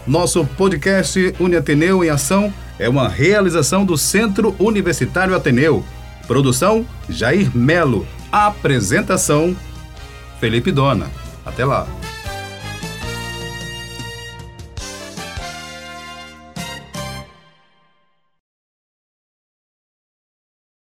Nosso 0.07 0.45
podcast 0.45 1.35
Uniateneu 1.39 2.05
em 2.05 2.11
Ação 2.11 2.53
é 2.79 2.89
uma 2.89 3.09
realização 3.09 3.85
do 3.85 3.97
Centro 3.97 4.55
Universitário 4.59 5.35
Ateneu. 5.35 5.85
Produção 6.27 6.87
Jair 7.09 7.51
Melo. 7.57 8.07
Apresentação 8.31 9.57
Felipe 10.41 10.71
Dona. 10.71 11.28
Até 11.49 11.65
lá! 11.65 11.87